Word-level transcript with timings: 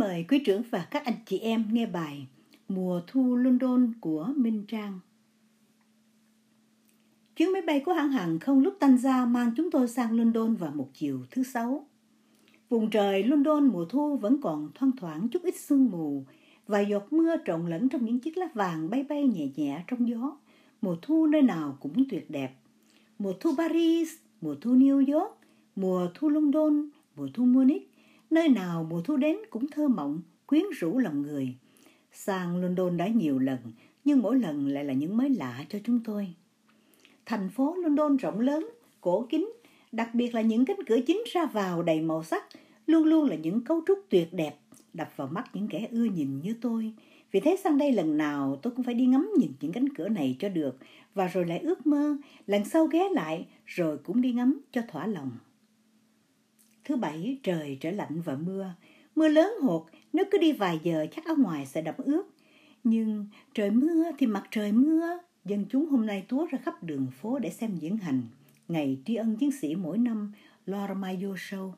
mời 0.00 0.24
quý 0.28 0.38
trưởng 0.38 0.62
và 0.70 0.88
các 0.90 1.04
anh 1.04 1.14
chị 1.26 1.38
em 1.38 1.64
nghe 1.72 1.86
bài 1.86 2.26
Mùa 2.68 3.00
thu 3.06 3.36
London 3.36 3.92
của 4.00 4.32
Minh 4.36 4.64
Trang. 4.68 5.00
Chuyến 7.36 7.52
máy 7.52 7.62
bay 7.62 7.80
của 7.80 7.92
hãng 7.92 8.12
hàng 8.12 8.38
không 8.38 8.60
lúc 8.60 8.74
ra 8.98 9.24
mang 9.24 9.50
chúng 9.56 9.70
tôi 9.70 9.88
sang 9.88 10.18
London 10.18 10.54
vào 10.54 10.72
một 10.74 10.90
chiều 10.94 11.20
thứ 11.30 11.42
sáu. 11.42 11.86
Vùng 12.68 12.90
trời 12.90 13.24
London 13.24 13.66
mùa 13.66 13.84
thu 13.84 14.16
vẫn 14.16 14.40
còn 14.42 14.70
thoang 14.74 14.92
thoảng 14.96 15.28
chút 15.28 15.42
ít 15.42 15.54
sương 15.56 15.90
mù 15.90 16.24
và 16.66 16.80
giọt 16.80 17.12
mưa 17.12 17.36
trộn 17.46 17.66
lẫn 17.70 17.88
trong 17.88 18.04
những 18.04 18.18
chiếc 18.18 18.36
lá 18.36 18.48
vàng 18.54 18.90
bay 18.90 19.02
bay 19.08 19.26
nhẹ 19.26 19.48
nhẹ 19.56 19.84
trong 19.86 20.08
gió. 20.08 20.36
Mùa 20.82 20.96
thu 21.02 21.26
nơi 21.26 21.42
nào 21.42 21.76
cũng 21.80 22.04
tuyệt 22.10 22.30
đẹp. 22.30 22.54
Mùa 23.18 23.32
thu 23.40 23.50
Paris, 23.58 24.08
mùa 24.40 24.54
thu 24.60 24.74
New 24.74 25.14
York, 25.14 25.38
mùa 25.76 26.08
thu 26.14 26.28
London, 26.28 26.88
mùa 27.16 27.28
thu 27.34 27.44
Munich, 27.44 27.89
nơi 28.30 28.48
nào 28.48 28.86
mùa 28.90 29.00
thu 29.00 29.16
đến 29.16 29.36
cũng 29.50 29.66
thơ 29.70 29.88
mộng, 29.88 30.20
quyến 30.46 30.62
rũ 30.78 30.98
lòng 30.98 31.22
người. 31.22 31.54
Sang 32.12 32.62
London 32.62 32.96
đã 32.96 33.08
nhiều 33.08 33.38
lần, 33.38 33.58
nhưng 34.04 34.22
mỗi 34.22 34.38
lần 34.38 34.68
lại 34.68 34.84
là 34.84 34.92
những 34.92 35.16
mới 35.16 35.30
lạ 35.30 35.64
cho 35.68 35.78
chúng 35.84 36.00
tôi. 36.04 36.34
Thành 37.26 37.50
phố 37.50 37.74
London 37.74 38.16
rộng 38.16 38.40
lớn, 38.40 38.70
cổ 39.00 39.26
kính, 39.30 39.52
đặc 39.92 40.14
biệt 40.14 40.34
là 40.34 40.40
những 40.40 40.64
cánh 40.64 40.84
cửa 40.86 40.98
chính 41.06 41.22
ra 41.32 41.46
vào 41.46 41.82
đầy 41.82 42.00
màu 42.00 42.24
sắc, 42.24 42.44
luôn 42.86 43.04
luôn 43.04 43.28
là 43.28 43.36
những 43.36 43.64
cấu 43.64 43.82
trúc 43.86 43.98
tuyệt 44.08 44.32
đẹp, 44.32 44.54
đập 44.94 45.08
vào 45.16 45.28
mắt 45.28 45.44
những 45.54 45.68
kẻ 45.68 45.88
ưa 45.90 46.04
nhìn 46.04 46.40
như 46.40 46.54
tôi. 46.60 46.92
Vì 47.32 47.40
thế 47.40 47.56
sang 47.64 47.78
đây 47.78 47.92
lần 47.92 48.16
nào 48.18 48.58
tôi 48.62 48.72
cũng 48.76 48.84
phải 48.84 48.94
đi 48.94 49.06
ngắm 49.06 49.30
nhìn 49.38 49.52
những 49.60 49.72
cánh 49.72 49.88
cửa 49.88 50.08
này 50.08 50.36
cho 50.38 50.48
được, 50.48 50.76
và 51.14 51.26
rồi 51.26 51.44
lại 51.46 51.58
ước 51.58 51.86
mơ, 51.86 52.16
lần 52.46 52.64
sau 52.64 52.86
ghé 52.86 53.08
lại, 53.12 53.46
rồi 53.66 53.98
cũng 53.98 54.20
đi 54.20 54.32
ngắm 54.32 54.60
cho 54.72 54.82
thỏa 54.88 55.06
lòng. 55.06 55.30
Thứ 56.90 56.96
bảy 56.96 57.38
trời 57.42 57.78
trở 57.80 57.90
lạnh 57.90 58.20
và 58.24 58.36
mưa, 58.36 58.74
mưa 59.16 59.28
lớn 59.28 59.52
hột, 59.62 59.86
nếu 60.12 60.24
cứ 60.30 60.38
đi 60.38 60.52
vài 60.52 60.80
giờ 60.82 61.06
chắc 61.16 61.24
áo 61.24 61.36
ngoài 61.38 61.66
sẽ 61.66 61.82
đẫm 61.82 61.94
ướt. 61.98 62.22
Nhưng 62.84 63.26
trời 63.54 63.70
mưa 63.70 64.04
thì 64.18 64.26
mặt 64.26 64.44
trời 64.50 64.72
mưa, 64.72 65.18
dân 65.44 65.64
chúng 65.70 65.86
hôm 65.86 66.06
nay 66.06 66.24
túa 66.28 66.46
ra 66.46 66.58
khắp 66.62 66.82
đường 66.82 67.06
phố 67.10 67.38
để 67.38 67.50
xem 67.50 67.76
diễn 67.76 67.96
hành. 67.96 68.22
Ngày 68.68 68.98
tri 69.04 69.14
ân 69.14 69.36
chiến 69.36 69.50
sĩ 69.52 69.74
mỗi 69.74 69.98
năm, 69.98 70.32
Lord 70.66 70.92
Mayo 70.96 71.34
Show. 71.34 71.72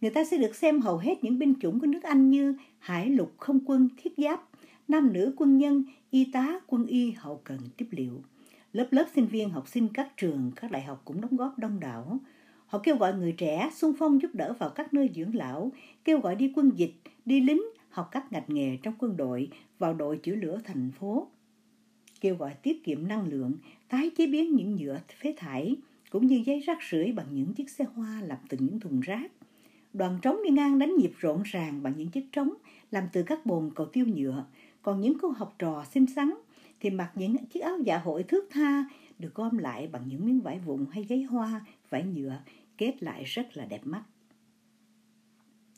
Người 0.00 0.10
ta 0.10 0.24
sẽ 0.24 0.36
được 0.36 0.54
xem 0.54 0.80
hầu 0.80 0.98
hết 0.98 1.24
những 1.24 1.38
binh 1.38 1.54
chủng 1.60 1.80
của 1.80 1.86
nước 1.86 2.02
Anh 2.02 2.30
như 2.30 2.54
hải 2.78 3.10
lục 3.10 3.32
không 3.38 3.60
quân 3.66 3.88
thiết 3.96 4.12
giáp, 4.16 4.48
nam 4.88 5.12
nữ 5.12 5.34
quân 5.36 5.58
nhân, 5.58 5.84
y 6.10 6.24
tá, 6.32 6.60
quân 6.66 6.86
y 6.86 7.10
hậu 7.10 7.40
cần 7.44 7.58
tiếp 7.76 7.86
liệu. 7.90 8.22
Lớp 8.72 8.86
lớp 8.90 9.04
sinh 9.14 9.26
viên 9.26 9.50
học 9.50 9.68
sinh 9.68 9.88
các 9.94 10.16
trường, 10.16 10.50
các 10.56 10.70
đại 10.70 10.82
học 10.82 11.02
cũng 11.04 11.20
đóng 11.20 11.36
góp 11.36 11.58
đông 11.58 11.80
đảo. 11.80 12.18
Họ 12.72 12.78
kêu 12.78 12.96
gọi 12.96 13.14
người 13.14 13.32
trẻ 13.32 13.70
xung 13.74 13.94
phong 13.98 14.22
giúp 14.22 14.34
đỡ 14.34 14.54
vào 14.58 14.70
các 14.70 14.94
nơi 14.94 15.10
dưỡng 15.14 15.34
lão, 15.34 15.72
kêu 16.04 16.20
gọi 16.20 16.34
đi 16.34 16.52
quân 16.56 16.70
dịch, 16.76 16.94
đi 17.24 17.40
lính, 17.40 17.62
học 17.88 18.08
các 18.12 18.32
ngành 18.32 18.44
nghề 18.48 18.76
trong 18.82 18.94
quân 18.98 19.16
đội, 19.16 19.48
vào 19.78 19.94
đội 19.94 20.16
chữa 20.16 20.34
lửa 20.34 20.60
thành 20.64 20.90
phố. 20.90 21.26
Kêu 22.20 22.36
gọi 22.36 22.54
tiết 22.62 22.84
kiệm 22.84 23.08
năng 23.08 23.26
lượng, 23.26 23.52
tái 23.88 24.10
chế 24.16 24.26
biến 24.26 24.56
những 24.56 24.76
nhựa 24.76 25.00
phế 25.20 25.34
thải, 25.36 25.76
cũng 26.10 26.26
như 26.26 26.42
giấy 26.46 26.60
rác 26.60 26.78
rưởi 26.90 27.12
bằng 27.12 27.26
những 27.30 27.54
chiếc 27.54 27.70
xe 27.70 27.84
hoa 27.94 28.20
làm 28.20 28.38
từ 28.48 28.58
những 28.60 28.80
thùng 28.80 29.00
rác. 29.00 29.32
Đoàn 29.92 30.18
trống 30.22 30.36
đi 30.44 30.50
ngang 30.50 30.78
đánh 30.78 30.96
nhịp 30.96 31.12
rộn 31.18 31.42
ràng 31.44 31.82
bằng 31.82 31.92
những 31.96 32.08
chiếc 32.08 32.32
trống 32.32 32.54
làm 32.90 33.04
từ 33.12 33.22
các 33.22 33.46
bồn 33.46 33.70
cầu 33.74 33.86
tiêu 33.86 34.06
nhựa, 34.06 34.44
còn 34.82 35.00
những 35.00 35.18
cô 35.22 35.28
học 35.28 35.54
trò 35.58 35.84
xinh 35.94 36.06
xắn 36.06 36.34
thì 36.80 36.90
mặc 36.90 37.12
những 37.14 37.36
chiếc 37.46 37.60
áo 37.60 37.78
dạ 37.84 37.98
hội 37.98 38.22
thước 38.22 38.48
tha 38.50 38.84
được 39.18 39.34
gom 39.34 39.58
lại 39.58 39.88
bằng 39.92 40.02
những 40.08 40.26
miếng 40.26 40.40
vải 40.40 40.58
vụn 40.58 40.86
hay 40.90 41.04
giấy 41.04 41.22
hoa, 41.22 41.66
vải 41.90 42.04
nhựa 42.04 42.36
kết 42.78 43.02
lại 43.02 43.24
rất 43.24 43.56
là 43.56 43.64
đẹp 43.64 43.80
mắt. 43.84 44.02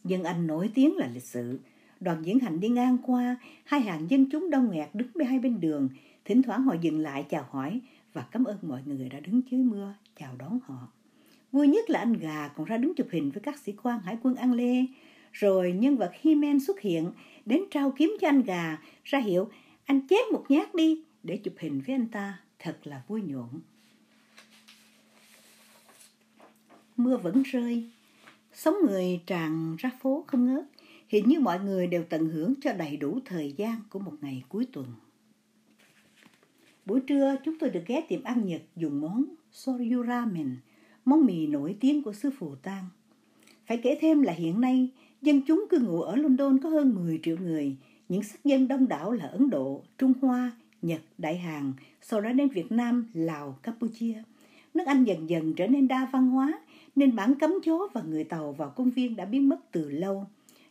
Dân 0.04 0.24
Anh 0.24 0.46
nổi 0.46 0.70
tiếng 0.74 0.96
là 0.96 1.08
lịch 1.14 1.24
sự. 1.24 1.60
Đoàn 2.00 2.22
diễn 2.22 2.38
hành 2.38 2.60
đi 2.60 2.68
ngang 2.68 2.98
qua, 3.06 3.36
hai 3.64 3.80
hàng 3.80 4.10
dân 4.10 4.30
chúng 4.30 4.50
đông 4.50 4.70
nghẹt 4.70 4.88
đứng 4.94 5.08
bên 5.14 5.28
hai 5.28 5.38
bên 5.38 5.60
đường. 5.60 5.88
Thỉnh 6.24 6.42
thoảng 6.42 6.62
họ 6.62 6.74
dừng 6.80 6.98
lại 6.98 7.26
chào 7.30 7.46
hỏi 7.50 7.80
và 8.12 8.26
cảm 8.30 8.44
ơn 8.44 8.58
mọi 8.62 8.82
người 8.86 9.08
đã 9.08 9.20
đứng 9.20 9.40
dưới 9.50 9.62
mưa 9.62 9.94
chào 10.16 10.36
đón 10.36 10.58
họ. 10.64 10.88
Vui 11.52 11.68
nhất 11.68 11.90
là 11.90 11.98
anh 11.98 12.12
gà 12.12 12.48
còn 12.48 12.66
ra 12.66 12.76
đứng 12.76 12.94
chụp 12.94 13.06
hình 13.10 13.30
với 13.30 13.40
các 13.40 13.58
sĩ 13.58 13.72
quan 13.82 14.00
hải 14.00 14.18
quân 14.22 14.34
An 14.34 14.52
Lê. 14.52 14.86
Rồi 15.32 15.72
nhân 15.72 15.96
vật 15.96 16.12
He-Man 16.22 16.60
xuất 16.60 16.80
hiện, 16.80 17.10
đến 17.46 17.62
trao 17.70 17.90
kiếm 17.90 18.16
cho 18.20 18.28
anh 18.28 18.42
gà, 18.42 18.78
ra 19.04 19.18
hiệu 19.18 19.48
anh 19.84 20.06
chém 20.08 20.22
một 20.32 20.44
nhát 20.48 20.74
đi 20.74 21.02
để 21.22 21.36
chụp 21.36 21.54
hình 21.58 21.80
với 21.86 21.94
anh 21.94 22.06
ta. 22.06 22.40
Thật 22.58 22.78
là 22.84 23.02
vui 23.08 23.22
nhộn. 23.22 23.48
Mưa 26.96 27.16
vẫn 27.16 27.42
rơi, 27.42 27.84
sống 28.52 28.74
người 28.86 29.20
tràn 29.26 29.76
ra 29.78 29.90
phố 30.02 30.24
không 30.26 30.46
ngớt. 30.46 30.64
Hiện 31.08 31.28
như 31.28 31.40
mọi 31.40 31.60
người 31.60 31.86
đều 31.86 32.04
tận 32.08 32.28
hưởng 32.28 32.54
cho 32.60 32.72
đầy 32.72 32.96
đủ 32.96 33.18
thời 33.24 33.52
gian 33.56 33.76
của 33.90 33.98
một 33.98 34.12
ngày 34.20 34.42
cuối 34.48 34.66
tuần. 34.72 34.86
Buổi 36.86 37.00
trưa 37.00 37.36
chúng 37.44 37.58
tôi 37.58 37.70
được 37.70 37.82
ghé 37.86 38.00
tiệm 38.08 38.22
ăn 38.22 38.46
Nhật 38.46 38.62
dùng 38.76 39.00
món 39.00 39.24
Soryu 39.52 40.04
Ramen, 40.06 40.56
món 41.04 41.26
mì 41.26 41.46
nổi 41.46 41.76
tiếng 41.80 42.02
của 42.02 42.12
xứ 42.12 42.30
Phù 42.38 42.54
Tang. 42.54 42.84
Phải 43.66 43.80
kể 43.82 43.98
thêm 44.00 44.22
là 44.22 44.32
hiện 44.32 44.60
nay, 44.60 44.88
dân 45.22 45.40
chúng 45.46 45.66
cư 45.70 45.78
ngụ 45.78 46.02
ở 46.02 46.16
London 46.16 46.58
có 46.58 46.68
hơn 46.68 46.94
10 46.94 47.20
triệu 47.22 47.36
người. 47.36 47.76
Những 48.08 48.22
sắc 48.22 48.44
dân 48.44 48.68
đông 48.68 48.88
đảo 48.88 49.12
là 49.12 49.26
Ấn 49.26 49.50
Độ, 49.50 49.82
Trung 49.98 50.12
Hoa, 50.20 50.52
Nhật, 50.82 51.00
Đại 51.18 51.38
Hàn, 51.38 51.72
sau 52.02 52.20
đó 52.20 52.32
đến 52.32 52.48
Việt 52.48 52.72
Nam, 52.72 53.06
Lào, 53.14 53.58
Campuchia. 53.62 54.22
Nước 54.74 54.84
Anh 54.86 55.04
dần 55.04 55.30
dần 55.30 55.54
trở 55.54 55.66
nên 55.66 55.88
đa 55.88 56.08
văn 56.12 56.28
hóa, 56.28 56.60
nên 56.96 57.16
bản 57.16 57.34
cấm 57.40 57.54
chó 57.64 57.88
và 57.92 58.02
người 58.02 58.24
Tàu 58.24 58.52
vào 58.52 58.70
công 58.76 58.90
viên 58.90 59.16
đã 59.16 59.24
biến 59.24 59.48
mất 59.48 59.72
từ 59.72 59.90
lâu. 59.90 60.26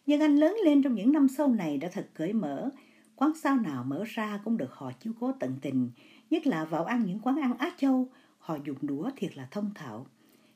Nhưng 0.05 0.21
anh 0.21 0.35
lớn 0.35 0.55
lên 0.65 0.81
trong 0.81 0.95
những 0.95 1.11
năm 1.11 1.27
sau 1.27 1.47
này 1.47 1.77
đã 1.77 1.89
thật 1.93 2.09
cởi 2.13 2.33
mở. 2.33 2.69
Quán 3.15 3.31
sao 3.35 3.57
nào 3.57 3.83
mở 3.83 4.03
ra 4.07 4.39
cũng 4.43 4.57
được 4.57 4.71
họ 4.71 4.91
chiếu 4.99 5.13
cố 5.19 5.31
tận 5.39 5.55
tình, 5.61 5.89
nhất 6.29 6.47
là 6.47 6.65
vào 6.65 6.85
ăn 6.85 7.05
những 7.05 7.19
quán 7.19 7.35
ăn 7.41 7.57
Á 7.57 7.71
Châu, 7.77 8.09
họ 8.39 8.57
dùng 8.65 8.77
đũa 8.81 9.09
thiệt 9.15 9.37
là 9.37 9.47
thông 9.51 9.71
thạo. 9.75 10.07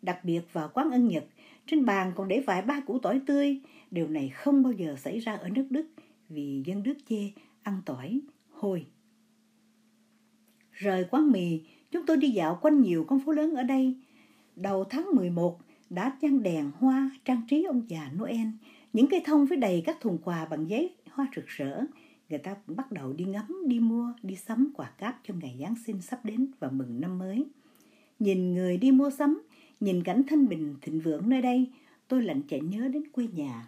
Đặc 0.01 0.25
biệt 0.25 0.41
vào 0.53 0.69
quán 0.73 0.91
ăn 0.91 1.07
Nhật, 1.07 1.25
trên 1.65 1.85
bàn 1.85 2.11
còn 2.15 2.27
để 2.27 2.39
vài 2.39 2.61
ba 2.61 2.79
củ 2.79 2.99
tỏi 2.99 3.21
tươi. 3.25 3.59
Điều 3.91 4.07
này 4.07 4.29
không 4.29 4.63
bao 4.63 4.73
giờ 4.73 4.95
xảy 4.95 5.19
ra 5.19 5.33
ở 5.35 5.49
nước 5.49 5.67
Đức 5.69 5.87
vì 6.29 6.63
dân 6.65 6.83
Đức 6.83 6.97
chê 7.09 7.31
ăn 7.63 7.81
tỏi 7.85 8.21
hôi. 8.49 8.85
Rời 10.71 11.05
quán 11.11 11.31
mì, 11.31 11.61
chúng 11.91 12.05
tôi 12.05 12.17
đi 12.17 12.29
dạo 12.29 12.59
quanh 12.61 12.81
nhiều 12.81 13.05
con 13.07 13.19
phố 13.19 13.31
lớn 13.31 13.55
ở 13.55 13.63
đây. 13.63 13.95
Đầu 14.61 14.83
tháng 14.83 15.15
11 15.15 15.59
đã 15.89 16.17
chăn 16.21 16.43
đèn 16.43 16.71
hoa 16.79 17.11
trang 17.25 17.41
trí 17.49 17.63
ông 17.63 17.81
già 17.87 18.11
Noel, 18.15 18.47
những 18.93 19.07
cây 19.07 19.21
thông 19.25 19.45
với 19.45 19.57
đầy 19.57 19.83
các 19.85 19.97
thùng 20.01 20.17
quà 20.23 20.45
bằng 20.45 20.69
giấy 20.69 20.95
hoa 21.11 21.27
rực 21.35 21.47
rỡ. 21.47 21.81
Người 22.29 22.39
ta 22.39 22.53
cũng 22.53 22.75
bắt 22.75 22.91
đầu 22.91 23.13
đi 23.13 23.25
ngắm, 23.25 23.63
đi 23.67 23.79
mua, 23.79 24.13
đi 24.23 24.35
sắm 24.35 24.71
quà 24.75 24.85
cáp 24.85 25.19
cho 25.23 25.33
ngày 25.41 25.57
Giáng 25.59 25.75
sinh 25.85 26.01
sắp 26.01 26.25
đến 26.25 26.47
và 26.59 26.69
mừng 26.69 27.01
năm 27.01 27.17
mới. 27.17 27.45
Nhìn 28.19 28.53
người 28.53 28.77
đi 28.77 28.91
mua 28.91 29.09
sắm, 29.09 29.41
nhìn 29.79 30.03
cảnh 30.03 30.21
thanh 30.27 30.47
bình 30.47 30.75
thịnh 30.81 30.99
vượng 30.99 31.29
nơi 31.29 31.41
đây, 31.41 31.67
tôi 32.07 32.21
lạnh 32.21 32.41
chạy 32.49 32.59
nhớ 32.59 32.87
đến 32.87 33.03
quê 33.11 33.27
nhà. 33.33 33.67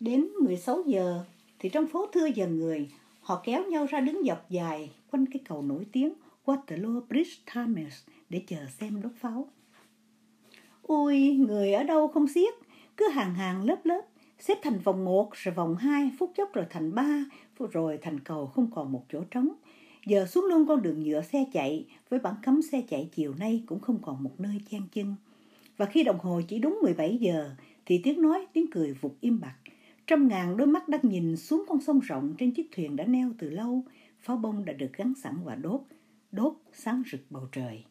Đến 0.00 0.26
16 0.44 0.82
giờ 0.86 1.24
thì 1.58 1.68
trong 1.68 1.86
phố 1.86 2.06
thưa 2.12 2.26
dần 2.26 2.58
người, 2.58 2.88
họ 3.20 3.42
kéo 3.44 3.70
nhau 3.70 3.86
ra 3.86 4.00
đứng 4.00 4.22
dọc 4.26 4.50
dài 4.50 4.90
quanh 5.10 5.26
cái 5.26 5.42
cầu 5.48 5.62
nổi 5.62 5.86
tiếng 5.92 6.12
Waterloo 6.44 7.00
Bridge 7.08 7.32
Thames 7.46 7.94
để 8.30 8.42
chờ 8.46 8.66
xem 8.78 9.02
đốt 9.02 9.12
pháo. 9.16 9.48
Ui, 10.86 11.32
người 11.32 11.72
ở 11.72 11.82
đâu 11.82 12.08
không 12.08 12.28
xiết, 12.28 12.54
cứ 12.96 13.08
hàng 13.08 13.34
hàng 13.34 13.64
lớp 13.64 13.86
lớp, 13.86 14.02
xếp 14.38 14.58
thành 14.62 14.78
vòng 14.78 15.04
1 15.04 15.30
rồi 15.32 15.54
vòng 15.54 15.76
2, 15.76 16.10
phút 16.18 16.32
chốc 16.36 16.52
rồi 16.52 16.64
thành 16.70 16.94
3, 16.94 17.24
rồi 17.72 17.98
thành 18.02 18.20
cầu 18.20 18.46
không 18.46 18.70
còn 18.74 18.92
một 18.92 19.04
chỗ 19.12 19.24
trống. 19.30 19.48
Giờ 20.06 20.26
xuống 20.26 20.44
luôn 20.44 20.66
con 20.66 20.82
đường 20.82 21.02
nhựa 21.02 21.22
xe 21.22 21.44
chạy, 21.52 21.86
với 22.08 22.20
bản 22.20 22.34
cấm 22.42 22.62
xe 22.62 22.82
chạy 22.88 23.08
chiều 23.12 23.34
nay 23.38 23.62
cũng 23.66 23.80
không 23.80 23.98
còn 24.02 24.22
một 24.22 24.40
nơi 24.40 24.60
chen 24.70 24.82
chân. 24.92 25.14
Và 25.76 25.86
khi 25.86 26.04
đồng 26.04 26.18
hồ 26.18 26.40
chỉ 26.48 26.58
đúng 26.58 26.78
17 26.82 27.16
giờ, 27.16 27.50
thì 27.86 28.00
tiếng 28.04 28.22
nói, 28.22 28.46
tiếng 28.52 28.66
cười 28.70 28.92
vụt 28.92 29.12
im 29.20 29.40
bặt. 29.40 29.54
Trăm 30.06 30.28
ngàn 30.28 30.56
đôi 30.56 30.66
mắt 30.66 30.88
đang 30.88 31.00
nhìn 31.02 31.36
xuống 31.36 31.64
con 31.68 31.80
sông 31.80 32.00
rộng 32.00 32.34
trên 32.38 32.50
chiếc 32.50 32.68
thuyền 32.76 32.96
đã 32.96 33.04
neo 33.04 33.30
từ 33.38 33.50
lâu, 33.50 33.84
pháo 34.20 34.36
bông 34.36 34.64
đã 34.64 34.72
được 34.72 34.90
gắn 34.96 35.12
sẵn 35.22 35.34
và 35.44 35.54
đốt, 35.54 35.80
đốt 36.32 36.52
sáng 36.72 37.02
rực 37.12 37.20
bầu 37.30 37.48
trời. 37.52 37.84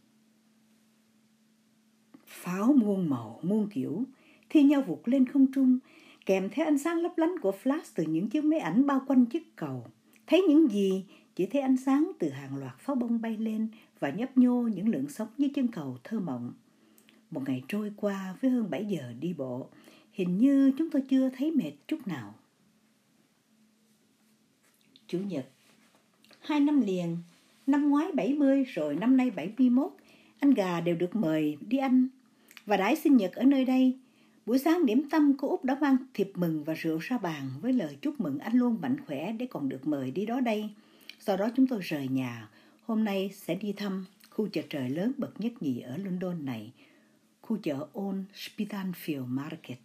Pháo 2.36 2.74
muôn 2.74 3.10
màu, 3.10 3.40
muôn 3.44 3.68
kiểu, 3.70 4.04
thi 4.50 4.64
nhau 4.64 4.82
vụt 4.82 5.00
lên 5.06 5.26
không 5.26 5.52
trung, 5.52 5.80
kèm 6.26 6.50
theo 6.50 6.66
ánh 6.66 6.78
sáng 6.78 6.98
lấp 6.98 7.18
lánh 7.18 7.40
của 7.42 7.54
flash 7.64 7.92
từ 7.96 8.04
những 8.04 8.30
chiếc 8.30 8.44
máy 8.44 8.60
ảnh 8.60 8.86
bao 8.86 9.02
quanh 9.08 9.26
chiếc 9.26 9.56
cầu. 9.56 9.86
Thấy 10.28 10.42
những 10.42 10.72
gì? 10.72 11.06
Chỉ 11.36 11.46
thấy 11.46 11.62
ánh 11.62 11.78
sáng 11.78 12.12
từ 12.20 12.30
hàng 12.30 12.58
loạt 12.58 12.80
pháo 12.80 12.96
bông 12.96 13.22
bay 13.22 13.38
lên 13.38 13.68
và 14.00 14.10
nhấp 14.10 14.38
nhô 14.38 14.62
những 14.62 14.90
lượng 14.90 15.10
sóng 15.10 15.28
dưới 15.38 15.50
chân 15.56 15.68
cầu 15.68 15.98
thơ 16.04 16.20
mộng. 16.20 16.54
Một 17.32 17.42
ngày 17.48 17.64
trôi 17.68 17.92
qua 17.96 18.36
với 18.42 18.52
hơn 18.52 18.70
7 18.70 18.86
giờ 18.86 19.14
đi 19.20 19.34
bộ, 19.34 19.70
hình 20.12 20.38
như 20.38 20.72
chúng 20.78 20.90
tôi 20.90 21.02
chưa 21.10 21.30
thấy 21.30 21.52
mệt 21.52 21.72
chút 21.88 22.08
nào. 22.08 22.36
Chủ 25.08 25.20
nhật 25.20 25.46
Hai 26.40 26.60
năm 26.60 26.82
liền, 26.82 27.18
năm 27.68 27.90
ngoái 27.90 28.12
70 28.12 28.64
rồi 28.64 28.96
năm 28.96 29.18
nay 29.18 29.32
71, 29.32 29.92
anh 30.40 30.54
gà 30.54 30.82
đều 30.82 30.96
được 30.96 31.16
mời 31.16 31.58
đi 31.68 31.78
ăn 31.78 32.08
và 32.65 32.77
đãi 32.77 32.95
sinh 32.95 33.17
nhật 33.17 33.31
ở 33.33 33.44
nơi 33.44 33.65
đây. 33.65 33.97
Buổi 34.45 34.59
sáng 34.59 34.85
điểm 34.85 35.09
tâm 35.09 35.33
cô 35.38 35.50
Út 35.50 35.63
đã 35.63 35.77
mang 35.81 35.97
thiệp 36.13 36.31
mừng 36.35 36.63
và 36.63 36.73
rượu 36.73 36.97
ra 36.97 37.17
bàn 37.17 37.50
với 37.62 37.73
lời 37.73 37.97
chúc 38.01 38.19
mừng 38.19 38.39
anh 38.39 38.53
luôn 38.53 38.77
mạnh 38.81 38.95
khỏe 39.07 39.31
để 39.31 39.45
còn 39.45 39.69
được 39.69 39.88
mời 39.88 40.12
đi 40.12 40.25
đó 40.25 40.39
đây. 40.39 40.69
Sau 41.19 41.38
đó 41.38 41.50
chúng 41.56 41.67
tôi 41.67 41.79
rời 41.81 42.07
nhà. 42.07 42.50
Hôm 42.85 43.03
nay 43.03 43.31
sẽ 43.33 43.56
đi 43.56 43.73
thăm 43.73 44.06
khu 44.29 44.47
chợ 44.47 44.62
trời 44.69 44.89
lớn 44.89 45.12
bậc 45.17 45.41
nhất 45.41 45.53
nhì 45.59 45.79
ở 45.79 45.97
London 45.97 46.45
này, 46.45 46.71
khu 47.41 47.57
chợ 47.63 47.88
Old 48.00 48.19
Spitalfield 48.33 49.25
Market. 49.25 49.77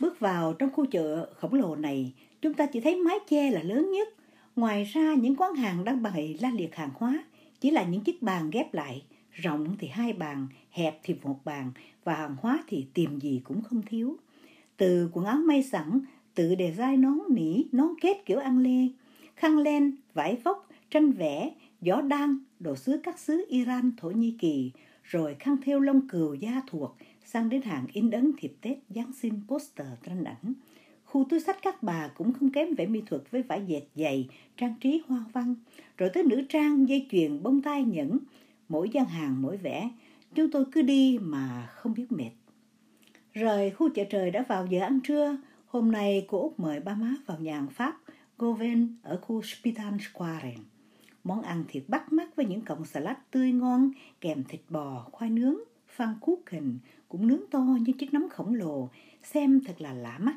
Bước 0.00 0.20
vào 0.20 0.52
trong 0.52 0.70
khu 0.72 0.86
chợ 0.86 1.32
khổng 1.34 1.54
lồ 1.54 1.76
này, 1.76 2.12
chúng 2.42 2.54
ta 2.54 2.66
chỉ 2.66 2.80
thấy 2.80 2.96
mái 2.96 3.18
che 3.28 3.50
là 3.50 3.62
lớn 3.62 3.90
nhất. 3.90 4.08
Ngoài 4.56 4.84
ra, 4.84 5.14
những 5.14 5.36
quán 5.36 5.54
hàng 5.54 5.84
đang 5.84 6.02
bày 6.02 6.36
la 6.40 6.50
liệt 6.50 6.74
hàng 6.74 6.90
hóa 6.94 7.24
chỉ 7.60 7.70
là 7.70 7.84
những 7.84 8.00
chiếc 8.00 8.22
bàn 8.22 8.50
ghép 8.50 8.74
lại, 8.74 9.04
rộng 9.32 9.76
thì 9.78 9.88
hai 9.88 10.12
bàn, 10.12 10.46
hẹp 10.70 11.00
thì 11.02 11.14
một 11.22 11.40
bàn 11.44 11.72
và 12.04 12.14
hàng 12.14 12.36
hóa 12.40 12.64
thì 12.66 12.86
tìm 12.94 13.18
gì 13.18 13.40
cũng 13.44 13.62
không 13.62 13.82
thiếu. 13.82 14.16
Từ 14.76 15.10
quần 15.12 15.24
áo 15.24 15.38
may 15.38 15.62
sẵn, 15.62 16.00
tự 16.34 16.54
đề 16.54 16.72
dai 16.72 16.96
nón 16.96 17.18
nỉ, 17.30 17.64
nón 17.72 17.88
kết 18.00 18.22
kiểu 18.26 18.38
ăn 18.38 18.58
lê, 18.58 18.88
khăn 19.36 19.58
len, 19.58 19.96
vải 20.14 20.36
vóc, 20.44 20.68
tranh 20.90 21.12
vẽ, 21.12 21.50
gió 21.80 22.00
đan, 22.00 22.38
đồ 22.60 22.76
sứ 22.76 23.00
các 23.02 23.18
xứ 23.18 23.46
Iran, 23.48 23.92
Thổ 23.96 24.10
Nhĩ 24.10 24.36
Kỳ, 24.38 24.70
rồi 25.02 25.36
khăn 25.38 25.56
thêu 25.62 25.80
lông 25.80 26.08
cừu 26.08 26.34
da 26.34 26.62
thuộc, 26.66 26.96
sang 27.24 27.48
đến 27.48 27.62
hàng 27.62 27.86
in 27.92 28.10
ấn 28.10 28.32
thiệp 28.38 28.52
Tết, 28.60 28.78
Giáng 28.88 29.12
sinh, 29.12 29.40
poster, 29.48 29.86
tranh 30.02 30.24
ảnh. 30.24 30.52
Khu 31.08 31.24
túi 31.30 31.40
sách 31.40 31.58
các 31.62 31.82
bà 31.82 32.08
cũng 32.08 32.32
không 32.32 32.50
kém 32.50 32.74
vẻ 32.74 32.86
mỹ 32.86 33.02
thuật 33.06 33.22
với 33.30 33.42
vải 33.42 33.62
dệt 33.66 33.82
dày, 33.94 34.28
trang 34.56 34.74
trí 34.80 35.02
hoa 35.06 35.24
văn, 35.32 35.54
rồi 35.96 36.10
tới 36.14 36.22
nữ 36.22 36.42
trang, 36.48 36.88
dây 36.88 37.06
chuyền, 37.10 37.42
bông 37.42 37.62
tai 37.62 37.84
nhẫn, 37.84 38.18
mỗi 38.68 38.90
gian 38.92 39.04
hàng 39.04 39.42
mỗi 39.42 39.56
vẻ. 39.56 39.90
Chúng 40.34 40.50
tôi 40.50 40.64
cứ 40.72 40.82
đi 40.82 41.18
mà 41.22 41.66
không 41.66 41.94
biết 41.94 42.12
mệt. 42.12 42.30
Rời 43.32 43.70
khu 43.70 43.88
chợ 43.94 44.04
trời 44.04 44.30
đã 44.30 44.44
vào 44.48 44.66
giờ 44.66 44.80
ăn 44.80 45.00
trưa. 45.00 45.36
Hôm 45.66 45.92
nay 45.92 46.24
cô 46.28 46.42
Út 46.42 46.52
mời 46.56 46.80
ba 46.80 46.94
má 46.94 47.14
vào 47.26 47.38
nhà 47.38 47.54
hàng 47.54 47.70
Pháp 47.70 48.00
Goven 48.38 48.96
ở 49.02 49.18
khu 49.22 49.42
Spital 49.42 49.94
Square. 50.12 50.54
Món 51.24 51.42
ăn 51.42 51.64
thiệt 51.68 51.82
bắt 51.88 52.12
mắt 52.12 52.36
với 52.36 52.46
những 52.46 52.60
cọng 52.60 52.84
salad 52.84 53.16
tươi 53.30 53.52
ngon 53.52 53.90
kèm 54.20 54.44
thịt 54.48 54.60
bò, 54.68 55.08
khoai 55.12 55.30
nướng, 55.30 55.56
phan 55.88 56.14
kuchen 56.20 56.78
cũng 57.08 57.26
nướng 57.26 57.42
to 57.50 57.58
như 57.80 57.92
chiếc 57.92 58.14
nấm 58.14 58.28
khổng 58.28 58.54
lồ, 58.54 58.88
xem 59.22 59.60
thật 59.66 59.80
là 59.80 59.92
lạ 59.92 60.18
mắt. 60.18 60.36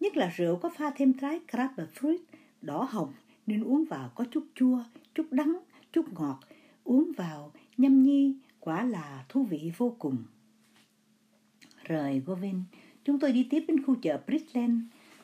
Nhất 0.00 0.16
là 0.16 0.32
rượu 0.36 0.56
có 0.56 0.70
pha 0.76 0.90
thêm 0.96 1.12
trái 1.12 1.40
crabber 1.50 1.88
fruit 2.00 2.18
đỏ 2.62 2.88
hồng 2.90 3.12
nên 3.46 3.64
uống 3.64 3.84
vào 3.84 4.10
có 4.14 4.24
chút 4.30 4.44
chua, 4.54 4.78
chút 5.14 5.26
đắng, 5.30 5.58
chút 5.92 6.12
ngọt. 6.12 6.40
Uống 6.84 7.12
vào 7.16 7.52
nhâm 7.76 8.02
nhi 8.02 8.34
quả 8.60 8.84
là 8.84 9.24
thú 9.28 9.42
vị 9.42 9.72
vô 9.76 9.96
cùng. 9.98 10.16
Rời 11.84 12.22
Govin, 12.26 12.56
chúng 13.04 13.20
tôi 13.20 13.32
đi 13.32 13.46
tiếp 13.50 13.64
đến 13.68 13.82
khu 13.82 13.94
chợ 14.02 14.20
Bridgeland. 14.26 14.80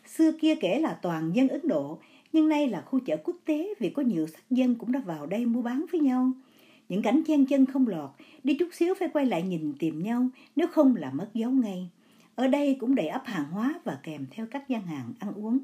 Xưa 0.06 0.32
kia 0.40 0.55
kể 0.55 0.79
là 0.81 0.99
toàn 1.02 1.32
dân 1.34 1.49
Ấn 1.49 1.61
Độ, 1.69 1.99
nhưng 2.32 2.49
nay 2.49 2.69
là 2.69 2.81
khu 2.81 3.00
chợ 3.00 3.17
quốc 3.17 3.37
tế 3.44 3.75
vì 3.79 3.90
có 3.90 4.02
nhiều 4.02 4.26
sắc 4.26 4.50
dân 4.50 4.75
cũng 4.75 4.93
đã 4.93 5.00
vào 5.00 5.26
đây 5.26 5.46
mua 5.46 5.62
bán 5.62 5.84
với 5.93 6.00
nhau. 6.00 6.32
Những 6.88 7.02
cảnh 7.02 7.22
chen 7.26 7.46
chân 7.46 7.67
không 7.67 7.88
lọt, 7.88 8.11
đi 8.44 8.55
chút 8.55 8.69
xíu 8.72 8.94
phải 8.94 9.08
quay 9.08 9.26
lại 9.26 9.43
nhìn 9.43 9.72
tìm 9.79 10.02
nhau, 10.02 10.29
nếu 10.56 10.67
không 10.67 10.96
là 10.96 11.11
mất 11.11 11.31
dấu 11.34 11.50
ngay. 11.50 11.90
Ở 12.37 12.47
đây 12.47 12.77
cũng 12.81 12.94
đầy 12.94 13.06
ắp 13.06 13.23
hàng 13.25 13.50
hóa 13.50 13.81
và 13.85 13.99
kèm 14.03 14.27
theo 14.31 14.47
các 14.50 14.69
gian 14.69 14.83
hàng 14.83 15.12
ăn 15.19 15.35
uống. 15.35 15.59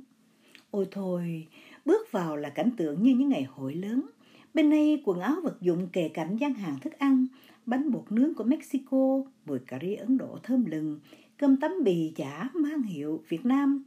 Ôi 0.71 0.87
thôi, 0.91 1.47
bước 1.85 2.13
vào 2.13 2.37
là 2.37 2.49
cảnh 2.49 2.71
tượng 2.77 3.03
như 3.03 3.15
những 3.15 3.29
ngày 3.29 3.43
hội 3.43 3.75
lớn. 3.75 4.07
Bên 4.55 4.71
này 4.71 5.03
quần 5.05 5.21
áo 5.21 5.37
vật 5.43 5.61
dụng 5.61 5.89
kề 5.93 6.09
cạnh 6.09 6.37
gian 6.37 6.55
hàng 6.55 6.79
thức 6.81 6.99
ăn, 6.99 7.27
bánh 7.67 7.91
bột 7.91 8.13
nướng 8.13 8.35
của 8.35 8.45
Mexico, 8.45 9.25
mùi 9.47 9.59
cà 9.59 9.79
ri 9.83 9.95
Ấn 9.95 10.19
Độ 10.19 10.39
thơm 10.43 10.65
lừng, 10.65 11.01
cơm 11.37 11.57
tấm 11.57 11.73
bì 11.85 12.13
chả 12.17 12.49
mang 12.55 12.83
hiệu 12.83 13.23
Việt 13.29 13.47
Nam. 13.47 13.85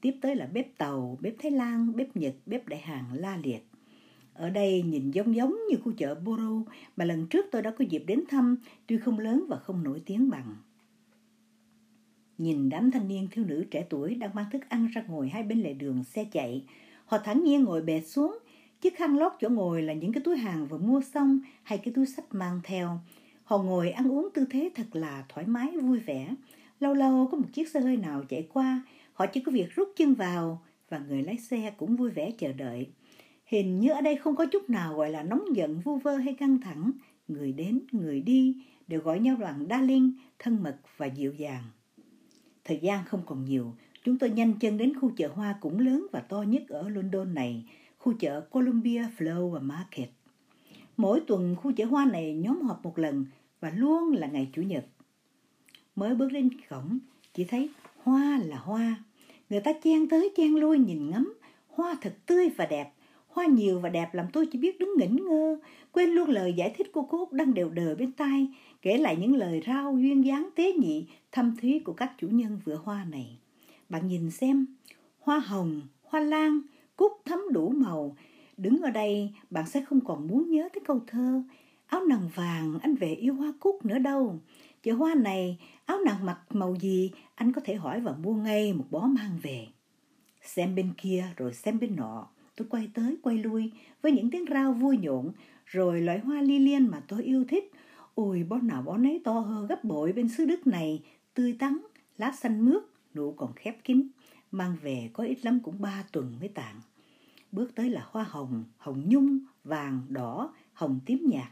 Tiếp 0.00 0.14
tới 0.20 0.36
là 0.36 0.48
bếp 0.52 0.78
tàu, 0.78 1.18
bếp 1.20 1.34
Thái 1.38 1.50
Lan, 1.50 1.96
bếp 1.96 2.16
Nhật, 2.16 2.34
bếp 2.46 2.68
Đại 2.68 2.80
hàng 2.80 3.04
la 3.12 3.36
liệt. 3.36 3.66
Ở 4.34 4.50
đây 4.50 4.82
nhìn 4.82 5.10
giống 5.10 5.36
giống 5.36 5.56
như 5.70 5.76
khu 5.84 5.92
chợ 5.92 6.14
Boro 6.14 6.62
mà 6.96 7.04
lần 7.04 7.26
trước 7.26 7.46
tôi 7.52 7.62
đã 7.62 7.70
có 7.70 7.84
dịp 7.88 8.04
đến 8.06 8.20
thăm, 8.28 8.56
tuy 8.86 8.98
không 8.98 9.18
lớn 9.18 9.44
và 9.48 9.56
không 9.56 9.84
nổi 9.84 10.02
tiếng 10.06 10.30
bằng. 10.30 10.56
Nhìn 12.38 12.68
đám 12.68 12.90
thanh 12.90 13.08
niên 13.08 13.28
thiếu 13.30 13.44
nữ 13.44 13.64
trẻ 13.70 13.86
tuổi 13.90 14.14
đang 14.14 14.34
mang 14.34 14.46
thức 14.52 14.68
ăn 14.68 14.88
ra 14.92 15.04
ngồi 15.08 15.28
hai 15.28 15.42
bên 15.42 15.62
lề 15.62 15.74
đường 15.74 16.04
xe 16.04 16.24
chạy. 16.24 16.64
Họ 17.04 17.18
thẳng 17.18 17.44
nhiên 17.44 17.64
ngồi 17.64 17.82
bệt 17.82 18.06
xuống, 18.06 18.38
chiếc 18.80 18.96
khăn 18.96 19.18
lót 19.18 19.32
chỗ 19.40 19.48
ngồi 19.48 19.82
là 19.82 19.92
những 19.92 20.12
cái 20.12 20.22
túi 20.22 20.36
hàng 20.36 20.66
vừa 20.66 20.78
mua 20.78 21.00
xong 21.00 21.40
hay 21.62 21.78
cái 21.78 21.94
túi 21.94 22.06
sách 22.06 22.24
mang 22.30 22.60
theo. 22.64 22.98
Họ 23.44 23.58
ngồi 23.58 23.90
ăn 23.90 24.12
uống 24.12 24.28
tư 24.34 24.44
thế 24.50 24.70
thật 24.74 24.86
là 24.92 25.24
thoải 25.28 25.46
mái, 25.46 25.76
vui 25.82 25.98
vẻ. 25.98 26.34
Lâu 26.80 26.94
lâu 26.94 27.28
có 27.30 27.38
một 27.38 27.46
chiếc 27.52 27.68
xe 27.68 27.80
hơi 27.80 27.96
nào 27.96 28.24
chạy 28.28 28.48
qua, 28.52 28.82
họ 29.12 29.26
chỉ 29.26 29.40
có 29.40 29.52
việc 29.52 29.74
rút 29.74 29.88
chân 29.96 30.14
vào 30.14 30.62
và 30.88 30.98
người 30.98 31.22
lái 31.22 31.36
xe 31.36 31.72
cũng 31.76 31.96
vui 31.96 32.10
vẻ 32.10 32.30
chờ 32.30 32.52
đợi. 32.52 32.86
Hình 33.44 33.80
như 33.80 33.90
ở 33.90 34.00
đây 34.00 34.16
không 34.16 34.36
có 34.36 34.46
chút 34.46 34.70
nào 34.70 34.94
gọi 34.94 35.10
là 35.10 35.22
nóng 35.22 35.44
giận, 35.54 35.80
vu 35.84 35.96
vơ 35.96 36.16
hay 36.16 36.34
căng 36.34 36.60
thẳng. 36.60 36.90
Người 37.28 37.52
đến, 37.52 37.80
người 37.92 38.20
đi 38.20 38.56
đều 38.86 39.00
gọi 39.00 39.20
nhau 39.20 39.36
bằng 39.40 39.66
darling, 39.70 40.12
thân 40.38 40.62
mật 40.62 40.76
và 40.96 41.06
dịu 41.06 41.32
dàng. 41.32 41.62
Thời 42.68 42.78
gian 42.82 43.04
không 43.04 43.22
còn 43.26 43.44
nhiều, 43.44 43.72
chúng 44.04 44.18
tôi 44.18 44.30
nhanh 44.30 44.52
chân 44.60 44.78
đến 44.78 44.92
khu 45.00 45.10
chợ 45.16 45.28
hoa 45.28 45.54
cũng 45.60 45.78
lớn 45.78 46.06
và 46.12 46.20
to 46.20 46.42
nhất 46.42 46.62
ở 46.68 46.88
London 46.88 47.34
này, 47.34 47.64
khu 47.98 48.12
chợ 48.18 48.40
Columbia 48.40 49.04
Flower 49.18 49.60
Market. 49.62 50.08
Mỗi 50.96 51.20
tuần 51.26 51.56
khu 51.56 51.72
chợ 51.72 51.84
hoa 51.84 52.04
này 52.04 52.34
nhóm 52.34 52.60
họp 52.60 52.84
một 52.84 52.98
lần 52.98 53.26
và 53.60 53.72
luôn 53.76 54.12
là 54.12 54.26
ngày 54.26 54.48
Chủ 54.52 54.62
nhật. 54.62 54.84
Mới 55.96 56.14
bước 56.14 56.32
lên 56.32 56.48
cổng, 56.70 56.98
chỉ 57.34 57.44
thấy 57.44 57.70
hoa 58.02 58.40
là 58.44 58.56
hoa. 58.56 58.96
Người 59.50 59.60
ta 59.60 59.72
chen 59.84 60.08
tới 60.08 60.30
chen 60.36 60.54
lui 60.54 60.78
nhìn 60.78 61.10
ngắm, 61.10 61.34
hoa 61.68 61.96
thật 62.00 62.14
tươi 62.26 62.48
và 62.56 62.66
đẹp. 62.66 62.92
Hoa 63.28 63.46
nhiều 63.46 63.80
và 63.80 63.88
đẹp 63.88 64.14
làm 64.14 64.26
tôi 64.32 64.46
chỉ 64.52 64.58
biết 64.58 64.78
đứng 64.78 64.94
ngẩn 64.98 65.16
ngơ, 65.16 65.58
quên 65.92 66.10
luôn 66.10 66.28
lời 66.28 66.52
giải 66.52 66.74
thích 66.78 66.92
của 66.92 67.02
cô 67.02 67.18
Út 67.18 67.32
đang 67.32 67.54
đều 67.54 67.70
đờ 67.70 67.94
bên 67.94 68.12
tai, 68.12 68.48
kể 68.82 68.98
lại 68.98 69.16
những 69.16 69.36
lời 69.36 69.62
rao 69.66 69.96
duyên 69.98 70.24
dáng 70.24 70.48
tế 70.54 70.72
nhị, 70.72 71.06
thâm 71.32 71.56
thúy 71.56 71.80
của 71.84 71.92
các 71.92 72.12
chủ 72.18 72.28
nhân 72.28 72.60
vựa 72.64 72.80
hoa 72.84 73.04
này. 73.04 73.38
Bạn 73.88 74.08
nhìn 74.08 74.30
xem, 74.30 74.66
hoa 75.20 75.38
hồng, 75.38 75.82
hoa 76.02 76.20
lan, 76.20 76.60
cúc 76.96 77.12
thấm 77.24 77.40
đủ 77.52 77.68
màu. 77.68 78.16
Đứng 78.56 78.80
ở 78.82 78.90
đây, 78.90 79.32
bạn 79.50 79.66
sẽ 79.66 79.82
không 79.82 80.00
còn 80.00 80.26
muốn 80.26 80.50
nhớ 80.50 80.68
tới 80.74 80.80
câu 80.84 81.00
thơ. 81.06 81.42
Áo 81.86 82.04
nằng 82.08 82.28
vàng, 82.34 82.78
anh 82.82 82.94
về 82.94 83.14
yêu 83.14 83.34
hoa 83.34 83.52
cúc 83.60 83.84
nữa 83.84 83.98
đâu. 83.98 84.38
Chợ 84.82 84.92
hoa 84.92 85.14
này, 85.14 85.58
áo 85.84 85.98
nằng 86.04 86.26
mặc 86.26 86.38
màu 86.50 86.76
gì, 86.80 87.10
anh 87.34 87.52
có 87.52 87.60
thể 87.64 87.74
hỏi 87.74 88.00
và 88.00 88.12
mua 88.12 88.34
ngay 88.34 88.72
một 88.72 88.84
bó 88.90 89.06
mang 89.06 89.38
về. 89.42 89.66
Xem 90.42 90.74
bên 90.74 90.92
kia 90.98 91.24
rồi 91.36 91.54
xem 91.54 91.78
bên 91.78 91.96
nọ, 91.96 92.28
tôi 92.56 92.68
quay 92.70 92.88
tới 92.94 93.16
quay 93.22 93.38
lui 93.38 93.72
với 94.02 94.12
những 94.12 94.30
tiếng 94.30 94.44
rao 94.50 94.72
vui 94.72 94.98
nhộn, 94.98 95.32
rồi 95.66 96.00
loại 96.00 96.18
hoa 96.18 96.42
li 96.42 96.58
liên 96.58 96.86
mà 96.86 97.02
tôi 97.08 97.22
yêu 97.22 97.44
thích. 97.48 97.67
Ôi, 98.18 98.44
bó 98.48 98.58
nào 98.58 98.82
bó 98.82 98.96
nấy 98.96 99.20
to 99.24 99.32
hơn 99.32 99.66
gấp 99.66 99.84
bội 99.84 100.12
bên 100.12 100.28
xứ 100.28 100.44
Đức 100.44 100.66
này, 100.66 101.02
tươi 101.34 101.56
tắn, 101.58 101.78
lá 102.16 102.32
xanh 102.32 102.64
mướt, 102.64 102.82
nụ 103.14 103.32
còn 103.32 103.52
khép 103.56 103.84
kín. 103.84 104.08
Mang 104.50 104.76
về 104.82 105.10
có 105.12 105.24
ít 105.24 105.44
lắm 105.44 105.60
cũng 105.60 105.80
ba 105.80 106.04
tuần 106.12 106.34
mới 106.40 106.48
tàn. 106.48 106.80
Bước 107.52 107.74
tới 107.74 107.90
là 107.90 108.06
hoa 108.10 108.24
hồng, 108.28 108.64
hồng 108.76 109.02
nhung, 109.06 109.38
vàng, 109.64 110.00
đỏ, 110.08 110.54
hồng 110.72 111.00
tím 111.06 111.26
nhạt. 111.26 111.48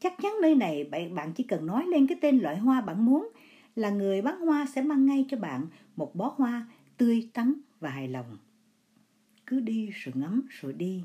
Chắc 0.00 0.14
chắn 0.22 0.32
nơi 0.42 0.54
này 0.54 0.84
bạn 1.14 1.32
chỉ 1.34 1.44
cần 1.44 1.66
nói 1.66 1.86
lên 1.86 2.06
cái 2.06 2.18
tên 2.20 2.38
loại 2.38 2.58
hoa 2.58 2.80
bạn 2.80 3.04
muốn 3.04 3.28
là 3.76 3.90
người 3.90 4.22
bán 4.22 4.40
hoa 4.40 4.66
sẽ 4.74 4.82
mang 4.82 5.06
ngay 5.06 5.26
cho 5.28 5.36
bạn 5.36 5.66
một 5.96 6.14
bó 6.14 6.34
hoa 6.36 6.66
tươi 6.96 7.28
tắn 7.34 7.54
và 7.80 7.90
hài 7.90 8.08
lòng. 8.08 8.36
Cứ 9.46 9.60
đi 9.60 9.90
rồi 9.92 10.12
ngắm 10.16 10.42
rồi 10.48 10.72
đi. 10.72 11.02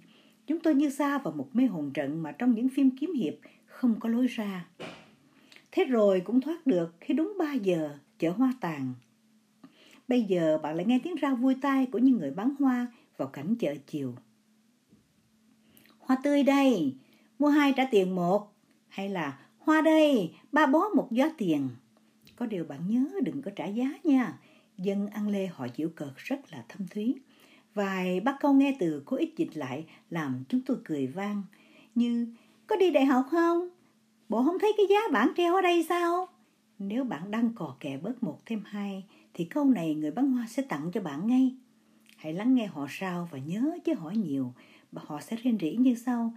Chúng 0.47 0.59
tôi 0.59 0.75
như 0.75 0.89
xa 0.89 1.17
vào 1.17 1.33
một 1.33 1.49
mê 1.53 1.65
hồn 1.65 1.91
trận 1.93 2.23
mà 2.23 2.31
trong 2.31 2.55
những 2.55 2.69
phim 2.69 2.89
kiếm 2.97 3.13
hiệp 3.13 3.33
không 3.65 3.99
có 3.99 4.09
lối 4.09 4.27
ra. 4.27 4.65
Thế 5.75 5.85
rồi 5.85 6.21
cũng 6.21 6.41
thoát 6.41 6.67
được 6.67 6.93
khi 7.01 7.13
đúng 7.13 7.33
3 7.39 7.53
giờ 7.53 7.97
chợ 8.19 8.31
hoa 8.31 8.53
tàn. 8.61 8.93
Bây 10.07 10.23
giờ 10.23 10.57
bạn 10.63 10.75
lại 10.75 10.85
nghe 10.85 10.99
tiếng 11.03 11.15
rao 11.21 11.35
vui 11.35 11.55
tai 11.61 11.85
của 11.85 11.97
những 11.97 12.17
người 12.17 12.31
bán 12.31 12.53
hoa 12.59 12.87
vào 13.17 13.27
cảnh 13.27 13.55
chợ 13.55 13.75
chiều. 13.87 14.15
Hoa 15.99 16.17
tươi 16.23 16.43
đây, 16.43 16.95
mua 17.39 17.49
hai 17.49 17.73
trả 17.77 17.85
tiền 17.91 18.15
một. 18.15 18.53
Hay 18.87 19.09
là 19.09 19.39
hoa 19.57 19.81
đây, 19.81 20.33
ba 20.51 20.65
bó 20.65 20.89
một 20.95 21.07
gió 21.11 21.29
tiền. 21.37 21.69
Có 22.35 22.45
điều 22.45 22.65
bạn 22.65 22.79
nhớ 22.87 23.05
đừng 23.23 23.41
có 23.41 23.51
trả 23.55 23.65
giá 23.65 23.93
nha. 24.03 24.39
Dân 24.77 25.07
ăn 25.07 25.27
lê 25.27 25.47
họ 25.47 25.67
chịu 25.67 25.89
cợt 25.89 26.17
rất 26.17 26.53
là 26.53 26.63
thâm 26.69 26.87
thúy. 26.87 27.15
Vài 27.73 28.19
bác 28.19 28.37
câu 28.39 28.53
nghe 28.53 28.75
từ 28.79 29.03
cố 29.05 29.17
ít 29.17 29.33
dịch 29.37 29.57
lại 29.57 29.85
làm 30.09 30.43
chúng 30.49 30.61
tôi 30.65 30.77
cười 30.83 31.07
vang. 31.07 31.43
Như, 31.95 32.27
có 32.67 32.75
đi 32.75 32.91
đại 32.91 33.05
học 33.05 33.25
không? 33.31 33.69
Bộ 34.29 34.43
không 34.43 34.59
thấy 34.59 34.73
cái 34.77 34.85
giá 34.89 34.99
bản 35.11 35.31
treo 35.37 35.55
ở 35.55 35.61
đây 35.61 35.85
sao? 35.89 36.27
Nếu 36.79 37.03
bạn 37.03 37.31
đăng 37.31 37.53
cò 37.55 37.75
kè 37.79 37.97
bớt 37.97 38.23
một 38.23 38.41
thêm 38.45 38.61
hai, 38.65 39.03
thì 39.33 39.45
câu 39.45 39.65
này 39.65 39.95
người 39.95 40.11
bán 40.11 40.31
hoa 40.31 40.47
sẽ 40.49 40.63
tặng 40.63 40.91
cho 40.93 41.01
bạn 41.01 41.27
ngay. 41.27 41.55
Hãy 42.17 42.33
lắng 42.33 42.55
nghe 42.55 42.65
họ 42.65 42.87
sao 42.89 43.29
và 43.31 43.37
nhớ 43.37 43.77
chứ 43.85 43.93
hỏi 43.93 44.17
nhiều, 44.17 44.53
và 44.91 45.01
họ 45.05 45.21
sẽ 45.21 45.35
rên 45.35 45.57
rỉ 45.59 45.71
như 45.71 45.95
sau. 45.95 46.33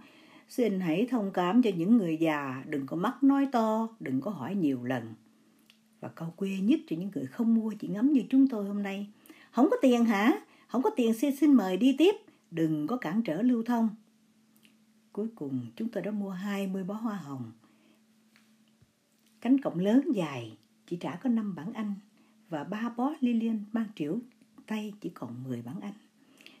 Xin 0.49 0.79
hãy 0.79 1.07
thông 1.09 1.31
cảm 1.33 1.61
cho 1.61 1.69
những 1.77 1.97
người 1.97 2.17
già, 2.17 2.63
đừng 2.67 2.85
có 2.85 2.95
mắc 2.95 3.23
nói 3.23 3.47
to, 3.51 3.89
đừng 3.99 4.21
có 4.21 4.31
hỏi 4.31 4.55
nhiều 4.55 4.83
lần. 4.83 5.13
Và 5.99 6.07
câu 6.07 6.33
quê 6.35 6.49
nhất 6.61 6.79
cho 6.87 6.95
những 6.95 7.11
người 7.15 7.25
không 7.25 7.55
mua 7.55 7.73
chỉ 7.79 7.87
ngắm 7.87 8.13
như 8.13 8.23
chúng 8.29 8.47
tôi 8.47 8.65
hôm 8.65 8.83
nay. 8.83 9.07
Không 9.51 9.67
có 9.71 9.77
tiền 9.81 10.05
hả? 10.05 10.41
Không 10.67 10.81
có 10.81 10.89
tiền 10.89 11.13
xin 11.13 11.35
xin 11.35 11.53
mời 11.53 11.77
đi 11.77 11.95
tiếp, 11.97 12.15
đừng 12.51 12.87
có 12.87 12.97
cản 12.97 13.21
trở 13.21 13.41
lưu 13.41 13.63
thông. 13.63 13.89
Cuối 15.11 15.27
cùng 15.35 15.65
chúng 15.75 15.89
tôi 15.89 16.03
đã 16.03 16.11
mua 16.11 16.29
20 16.29 16.83
bó 16.83 16.93
hoa 16.93 17.15
hồng. 17.15 17.51
Cánh 19.47 19.61
cổng 19.61 19.79
lớn 19.79 20.01
dài 20.13 20.57
chỉ 20.87 20.97
trả 20.97 21.15
có 21.15 21.29
5 21.29 21.55
bảng 21.55 21.73
Anh 21.73 21.93
và 22.49 22.63
ba 22.63 22.89
bó 22.97 23.13
lilian 23.19 23.63
mang 23.71 23.85
triệu 23.95 24.19
tay 24.65 24.93
chỉ 25.01 25.09
còn 25.09 25.43
10 25.43 25.61
bảng 25.61 25.81
Anh. 25.81 25.93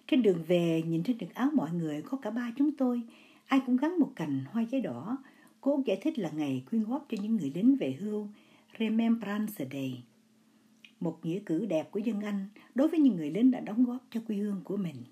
Trên 0.07 0.21
đường 0.21 0.43
về, 0.47 0.83
nhìn 0.87 1.03
trên 1.03 1.17
được 1.17 1.33
áo 1.33 1.49
mọi 1.53 1.71
người 1.71 2.01
có 2.01 2.17
cả 2.17 2.29
ba 2.29 2.51
chúng 2.57 2.71
tôi, 2.71 3.01
ai 3.45 3.61
cũng 3.65 3.77
gắn 3.77 3.99
một 3.99 4.11
cành 4.15 4.43
hoa 4.51 4.63
giấy 4.71 4.81
đỏ. 4.81 5.17
Cô 5.61 5.83
giải 5.85 5.99
thích 6.01 6.19
là 6.19 6.29
ngày 6.29 6.63
quyên 6.69 6.83
góp 6.83 7.05
cho 7.09 7.17
những 7.21 7.35
người 7.35 7.51
lính 7.55 7.77
về 7.77 7.97
hưu, 7.99 8.27
Remembrance 8.79 9.65
Day. 9.71 10.03
Một 10.99 11.25
nghĩa 11.25 11.39
cử 11.45 11.65
đẹp 11.65 11.91
của 11.91 11.99
dân 11.99 12.21
Anh 12.21 12.47
đối 12.75 12.87
với 12.87 12.99
những 12.99 13.15
người 13.15 13.31
lính 13.31 13.51
đã 13.51 13.59
đóng 13.59 13.85
góp 13.85 14.07
cho 14.09 14.21
quê 14.27 14.35
hương 14.35 14.61
của 14.63 14.77
mình. 14.77 15.03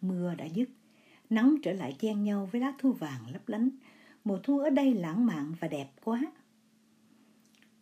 Mưa 0.00 0.34
đã 0.34 0.44
dứt, 0.44 0.68
nắng 1.30 1.56
trở 1.62 1.72
lại 1.72 1.96
chen 1.98 2.24
nhau 2.24 2.48
với 2.52 2.60
lá 2.60 2.72
thu 2.78 2.92
vàng 2.92 3.20
lấp 3.32 3.48
lánh. 3.48 3.68
Mùa 4.24 4.38
thu 4.42 4.58
ở 4.58 4.70
đây 4.70 4.94
lãng 4.94 5.26
mạn 5.26 5.52
và 5.60 5.68
đẹp 5.68 5.90
quá. 6.04 6.20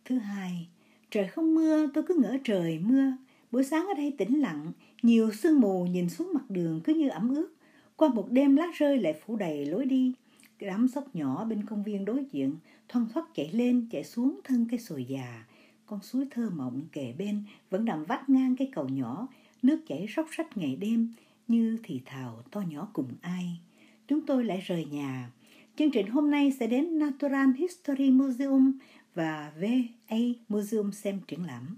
Thứ 0.05 0.17
hai, 0.17 0.67
trời 1.11 1.27
không 1.27 1.55
mưa, 1.55 1.87
tôi 1.93 2.03
cứ 2.07 2.15
ngỡ 2.15 2.37
trời 2.43 2.79
mưa. 2.79 3.11
Buổi 3.51 3.63
sáng 3.63 3.87
ở 3.87 3.93
đây 3.93 4.15
tĩnh 4.17 4.39
lặng, 4.39 4.71
nhiều 5.01 5.31
sương 5.31 5.59
mù 5.59 5.85
nhìn 5.85 6.09
xuống 6.09 6.31
mặt 6.33 6.49
đường 6.49 6.81
cứ 6.83 6.93
như 6.93 7.09
ẩm 7.09 7.29
ướt. 7.29 7.53
Qua 7.95 8.09
một 8.09 8.31
đêm 8.31 8.55
lá 8.55 8.67
rơi 8.77 8.99
lại 8.99 9.21
phủ 9.25 9.35
đầy 9.35 9.65
lối 9.65 9.85
đi. 9.85 10.13
Đám 10.59 10.87
sóc 10.87 11.15
nhỏ 11.15 11.45
bên 11.45 11.65
công 11.65 11.83
viên 11.83 12.05
đối 12.05 12.25
diện 12.31 12.55
thoăn 12.89 13.07
thoắt 13.13 13.25
chạy 13.35 13.49
lên 13.53 13.87
chạy 13.91 14.03
xuống 14.03 14.39
thân 14.43 14.67
cây 14.71 14.79
sồi 14.79 15.05
già. 15.05 15.45
Con 15.85 15.99
suối 16.01 16.27
thơ 16.31 16.49
mộng 16.55 16.81
kề 16.91 17.13
bên 17.17 17.43
vẫn 17.69 17.85
nằm 17.85 18.03
vắt 18.03 18.29
ngang 18.29 18.55
cái 18.55 18.71
cầu 18.75 18.89
nhỏ, 18.89 19.27
nước 19.61 19.81
chảy 19.87 20.07
róc 20.15 20.27
rách 20.29 20.57
ngày 20.57 20.75
đêm 20.75 21.13
như 21.47 21.77
thì 21.83 22.01
thào 22.05 22.43
to 22.51 22.61
nhỏ 22.61 22.87
cùng 22.93 23.07
ai. 23.21 23.59
Chúng 24.07 24.25
tôi 24.25 24.43
lại 24.43 24.63
rời 24.67 24.85
nhà. 24.85 25.31
Chương 25.77 25.91
trình 25.91 26.07
hôm 26.07 26.31
nay 26.31 26.51
sẽ 26.59 26.67
đến 26.67 26.99
Natural 26.99 27.49
History 27.57 28.11
Museum 28.11 28.77
và 29.13 29.51
VA 29.61 30.17
Museum 30.49 30.91
xem 30.91 31.19
triển 31.27 31.45
lãm. 31.45 31.77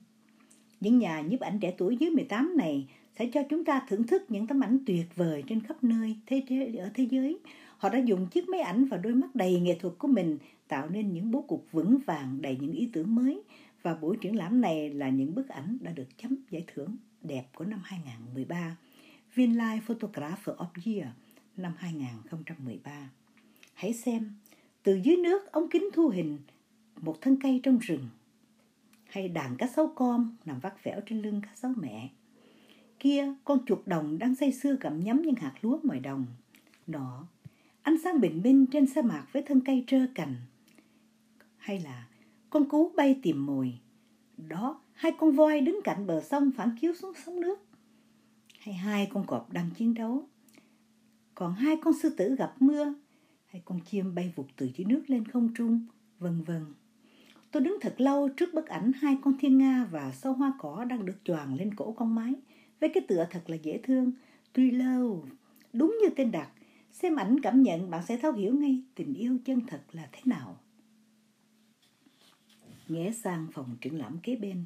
Những 0.79 0.99
nhà 0.99 1.21
nhiếp 1.21 1.39
ảnh 1.39 1.59
trẻ 1.59 1.73
tuổi 1.77 1.97
dưới 1.97 2.09
18 2.09 2.57
này 2.57 2.87
sẽ 3.19 3.29
cho 3.33 3.43
chúng 3.49 3.65
ta 3.65 3.81
thưởng 3.89 4.07
thức 4.07 4.23
những 4.29 4.47
tấm 4.47 4.63
ảnh 4.63 4.77
tuyệt 4.85 5.05
vời 5.15 5.43
trên 5.47 5.61
khắp 5.61 5.83
nơi 5.83 6.15
thế 6.25 6.41
giới, 6.49 6.75
ở 6.75 6.89
thế 6.93 7.07
giới. 7.11 7.39
Họ 7.77 7.89
đã 7.89 7.97
dùng 7.97 8.27
chiếc 8.27 8.49
máy 8.49 8.61
ảnh 8.61 8.85
và 8.85 8.97
đôi 8.97 9.13
mắt 9.13 9.35
đầy 9.35 9.59
nghệ 9.59 9.77
thuật 9.81 9.93
của 9.97 10.07
mình 10.07 10.37
tạo 10.67 10.89
nên 10.89 11.13
những 11.13 11.31
bố 11.31 11.41
cục 11.41 11.67
vững 11.71 11.97
vàng 12.05 12.41
đầy 12.41 12.57
những 12.61 12.71
ý 12.71 12.89
tưởng 12.93 13.15
mới 13.15 13.41
và 13.81 13.93
buổi 13.93 14.17
triển 14.21 14.35
lãm 14.35 14.61
này 14.61 14.89
là 14.89 15.09
những 15.09 15.35
bức 15.35 15.49
ảnh 15.49 15.77
đã 15.81 15.91
được 15.91 16.17
chấm 16.17 16.35
giải 16.49 16.63
thưởng 16.73 16.97
đẹp 17.21 17.45
của 17.55 17.65
năm 17.65 17.81
2013 17.83 18.77
Vinlife 19.35 19.81
Photographer 19.81 20.55
of 20.55 20.93
Year 20.93 21.07
năm 21.57 21.73
2013. 21.77 23.09
Hãy 23.75 23.93
xem, 23.93 24.31
từ 24.83 24.99
dưới 25.03 25.15
nước 25.15 25.51
ống 25.51 25.69
kính 25.69 25.89
thu 25.93 26.09
hình 26.09 26.37
một 27.01 27.21
thân 27.21 27.37
cây 27.41 27.59
trong 27.63 27.79
rừng 27.79 28.09
hay 29.05 29.27
đàn 29.27 29.57
cá 29.57 29.67
sấu 29.67 29.87
con 29.95 30.35
nằm 30.45 30.59
vắt 30.59 30.83
vẻo 30.83 31.01
trên 31.05 31.21
lưng 31.21 31.41
cá 31.43 31.49
sấu 31.55 31.71
mẹ. 31.77 32.09
Kia, 32.99 33.33
con 33.43 33.65
chuột 33.65 33.79
đồng 33.85 34.17
đang 34.19 34.35
say 34.35 34.51
sưa 34.51 34.77
gặm 34.81 34.99
nhấm 34.99 35.21
những 35.21 35.35
hạt 35.35 35.53
lúa 35.61 35.79
ngoài 35.83 35.99
đồng. 35.99 36.25
Nọ, 36.87 37.27
ánh 37.81 37.97
sáng 38.03 38.21
bình 38.21 38.41
minh 38.43 38.65
trên 38.71 38.85
sa 38.87 39.01
mạc 39.01 39.27
với 39.31 39.41
thân 39.41 39.61
cây 39.61 39.83
trơ 39.87 40.07
cành. 40.15 40.35
Hay 41.57 41.79
là 41.79 42.07
con 42.49 42.69
cú 42.69 42.91
bay 42.95 43.19
tìm 43.21 43.45
mồi. 43.45 43.79
Đó, 44.37 44.81
hai 44.93 45.11
con 45.17 45.31
voi 45.31 45.61
đứng 45.61 45.79
cạnh 45.83 46.07
bờ 46.07 46.21
sông 46.21 46.51
phản 46.57 46.77
chiếu 46.81 46.93
xuống 46.93 47.13
sóng 47.25 47.41
nước. 47.41 47.59
Hay 48.59 48.75
hai 48.75 49.07
con 49.13 49.27
cọp 49.27 49.53
đang 49.53 49.69
chiến 49.77 49.93
đấu. 49.93 50.27
Còn 51.35 51.53
hai 51.53 51.77
con 51.81 51.93
sư 52.01 52.15
tử 52.17 52.35
gặp 52.35 52.55
mưa. 52.59 52.93
Hay 53.55 53.61
con 53.65 53.79
chim 53.79 54.15
bay 54.15 54.33
vụt 54.35 54.45
từ 54.55 54.69
dưới 54.75 54.85
nước 54.85 55.03
lên 55.07 55.25
không 55.25 55.53
trung, 55.57 55.85
vân 56.19 56.43
vân. 56.43 56.65
Tôi 57.51 57.63
đứng 57.63 57.77
thật 57.81 57.95
lâu 57.97 58.29
trước 58.29 58.53
bức 58.53 58.67
ảnh 58.67 58.91
hai 59.01 59.17
con 59.21 59.37
thiên 59.39 59.57
nga 59.57 59.87
và 59.91 60.11
sâu 60.11 60.33
hoa 60.33 60.53
cỏ 60.59 60.85
đang 60.89 61.05
được 61.05 61.17
choàng 61.23 61.55
lên 61.55 61.75
cổ 61.75 61.91
con 61.91 62.15
mái 62.15 62.33
với 62.79 62.89
cái 62.93 63.03
tựa 63.07 63.27
thật 63.31 63.49
là 63.49 63.55
dễ 63.55 63.79
thương. 63.83 64.11
Tuy 64.53 64.71
lâu, 64.71 65.25
đúng 65.73 65.97
như 66.01 66.09
tên 66.15 66.31
đặt, 66.31 66.49
xem 66.91 67.15
ảnh 67.15 67.39
cảm 67.39 67.63
nhận 67.63 67.89
bạn 67.89 68.05
sẽ 68.05 68.17
thấu 68.17 68.31
hiểu 68.31 68.55
ngay 68.55 68.81
tình 68.95 69.13
yêu 69.13 69.37
chân 69.45 69.61
thật 69.67 69.81
là 69.91 70.09
thế 70.11 70.21
nào. 70.25 70.57
Ghé 72.87 73.11
sang 73.11 73.47
phòng 73.53 73.75
triển 73.81 73.97
lãm 73.97 74.17
kế 74.23 74.35
bên, 74.35 74.65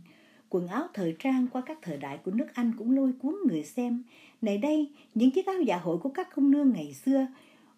quần 0.50 0.68
áo 0.68 0.88
thời 0.94 1.16
trang 1.20 1.48
qua 1.48 1.62
các 1.66 1.78
thời 1.82 1.98
đại 1.98 2.18
của 2.18 2.32
nước 2.32 2.48
Anh 2.54 2.74
cũng 2.78 2.92
lôi 2.92 3.14
cuốn 3.22 3.36
người 3.48 3.64
xem. 3.64 4.04
Này 4.42 4.58
đây, 4.58 4.92
những 5.16 5.32
chiếc 5.32 5.46
áo 5.46 5.62
dạ 5.62 5.78
hội 5.78 5.98
của 5.98 6.10
các 6.10 6.36
công 6.36 6.52
nương 6.52 6.74
ngày 6.74 6.94
xưa. 6.94 7.28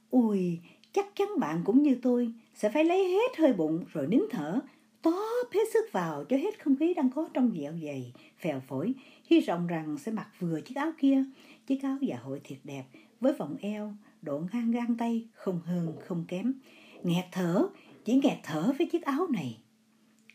Ui, 0.09 0.59
chắc 0.93 1.15
chắn 1.15 1.27
bạn 1.39 1.61
cũng 1.65 1.83
như 1.83 1.95
tôi, 2.01 2.33
sẽ 2.55 2.69
phải 2.69 2.83
lấy 2.83 3.07
hết 3.07 3.37
hơi 3.37 3.53
bụng 3.53 3.85
rồi 3.93 4.07
nín 4.07 4.21
thở, 4.31 4.59
tóp 5.01 5.51
hết 5.53 5.63
sức 5.73 5.85
vào 5.91 6.25
cho 6.25 6.37
hết 6.37 6.63
không 6.63 6.75
khí 6.75 6.93
đang 6.93 7.09
có 7.09 7.29
trong 7.33 7.51
dẻo 7.57 7.73
dày, 7.83 8.13
phèo 8.39 8.59
phổi, 8.59 8.93
hy 9.25 9.39
vọng 9.47 9.67
rằng 9.67 9.97
sẽ 9.97 10.11
mặc 10.11 10.27
vừa 10.39 10.61
chiếc 10.61 10.75
áo 10.75 10.91
kia, 10.97 11.23
chiếc 11.67 11.83
áo 11.83 11.97
dạ 12.01 12.17
hội 12.17 12.41
thiệt 12.43 12.59
đẹp, 12.63 12.83
với 13.19 13.33
vòng 13.33 13.55
eo, 13.61 13.93
độ 14.21 14.43
ngang 14.53 14.71
gang 14.71 14.95
tay, 14.97 15.27
không 15.33 15.59
hơn 15.65 15.95
không 15.99 16.25
kém. 16.27 16.53
Nghẹt 17.03 17.25
thở, 17.31 17.67
chỉ 18.05 18.19
nghẹt 18.23 18.37
thở 18.43 18.73
với 18.77 18.87
chiếc 18.87 19.01
áo 19.01 19.27
này. 19.29 19.57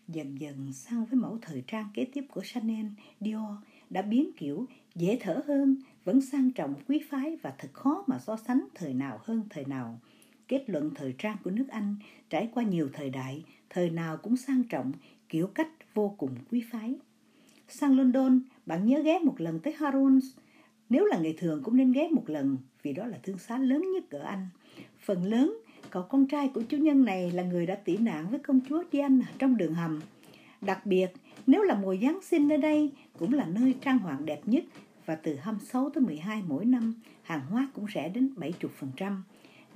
Dần 0.08 0.40
dần 0.40 0.72
sang 0.72 1.04
với 1.04 1.20
mẫu 1.20 1.38
thời 1.42 1.64
trang 1.66 1.88
kế 1.94 2.04
tiếp 2.04 2.25
của 2.30 2.42
Chanel, 2.44 2.86
Dior 3.20 3.50
đã 3.90 4.02
biến 4.02 4.30
kiểu 4.36 4.66
dễ 4.94 5.18
thở 5.20 5.42
hơn, 5.46 5.76
vẫn 6.04 6.20
sang 6.20 6.50
trọng 6.50 6.75
quý 6.88 7.00
phái 7.10 7.36
và 7.36 7.54
thật 7.58 7.68
khó 7.72 8.04
mà 8.06 8.18
so 8.18 8.36
sánh 8.36 8.66
thời 8.75 8.94
nào 8.94 9.20
hơn 9.22 9.42
thời 9.50 9.64
nào. 9.64 10.00
Kết 10.49 10.65
luận 10.67 10.91
thời 10.95 11.15
trang 11.19 11.37
của 11.45 11.50
nước 11.50 11.67
Anh 11.69 11.97
trải 12.31 12.49
qua 12.55 12.62
nhiều 12.62 12.88
thời 12.93 13.11
đại, 13.11 13.45
thời 13.71 13.91
nào 13.91 14.17
cũng 14.17 14.37
sang 14.37 14.62
trọng, 14.65 14.93
kiểu 15.29 15.47
cách 15.47 15.69
vô 15.95 16.15
cùng 16.19 16.31
quý 16.50 16.65
phái. 16.71 16.95
Sang 17.69 17.97
London, 17.97 18.41
bạn 18.67 18.87
nhớ 18.87 19.03
ghé 19.03 19.19
một 19.19 19.41
lần 19.41 19.59
tới 19.59 19.75
Harrods. 19.79 20.26
Nếu 20.88 21.05
là 21.05 21.19
ngày 21.19 21.35
thường 21.38 21.62
cũng 21.62 21.76
nên 21.76 21.93
ghé 21.93 22.09
một 22.09 22.31
lần, 22.31 22.57
vì 22.83 22.93
đó 22.93 23.07
là 23.07 23.19
thương 23.23 23.38
xá 23.38 23.59
lớn 23.59 23.93
nhất 23.95 24.11
ở 24.11 24.23
Anh. 24.23 24.49
Phần 25.00 25.25
lớn, 25.25 25.59
cậu 25.91 26.03
con 26.03 26.26
trai 26.26 26.50
của 26.55 26.62
chủ 26.62 26.76
nhân 26.76 27.05
này 27.05 27.31
là 27.31 27.43
người 27.43 27.67
đã 27.67 27.75
tỉ 27.75 27.97
nạn 27.97 28.31
với 28.31 28.38
công 28.38 28.61
chúa 28.69 28.85
Diana 28.93 29.26
trong 29.38 29.57
đường 29.57 29.75
hầm. 29.75 30.00
Đặc 30.61 30.87
biệt, 30.87 31.07
nếu 31.47 31.62
là 31.62 31.75
mùa 31.75 31.97
Giáng 32.03 32.19
sinh 32.23 32.49
nơi 32.49 32.59
đây, 32.59 32.93
cũng 33.19 33.33
là 33.35 33.47
nơi 33.47 33.75
trang 33.81 33.99
hoàng 33.99 34.26
đẹp 34.26 34.41
nhất 34.47 34.65
và 35.07 35.15
từ 35.15 35.35
26 35.35 35.91
tới 35.91 36.05
12 36.05 36.43
mỗi 36.49 36.65
năm, 36.65 36.95
hàng 37.23 37.47
hóa 37.50 37.69
cũng 37.75 37.87
rẻ 37.95 38.09
đến 38.09 38.35
70%. 38.37 39.23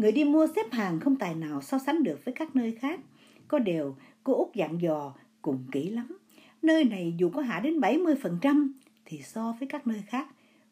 Người 0.00 0.12
đi 0.12 0.24
mua 0.24 0.46
xếp 0.56 0.72
hàng 0.72 1.00
không 1.00 1.16
tài 1.16 1.34
nào 1.34 1.62
so 1.62 1.78
sánh 1.78 2.02
được 2.02 2.24
với 2.24 2.34
các 2.34 2.56
nơi 2.56 2.72
khác. 2.80 3.00
Có 3.48 3.58
điều, 3.58 3.96
cô 4.24 4.34
Út 4.34 4.54
dặn 4.54 4.80
dò 4.80 5.14
cùng 5.42 5.64
kỹ 5.72 5.90
lắm. 5.90 6.18
Nơi 6.62 6.84
này 6.84 7.14
dù 7.18 7.30
có 7.30 7.42
hạ 7.42 7.60
đến 7.60 7.80
70% 7.80 8.72
thì 9.04 9.22
so 9.22 9.56
với 9.58 9.68
các 9.68 9.86
nơi 9.86 10.02
khác 10.06 10.28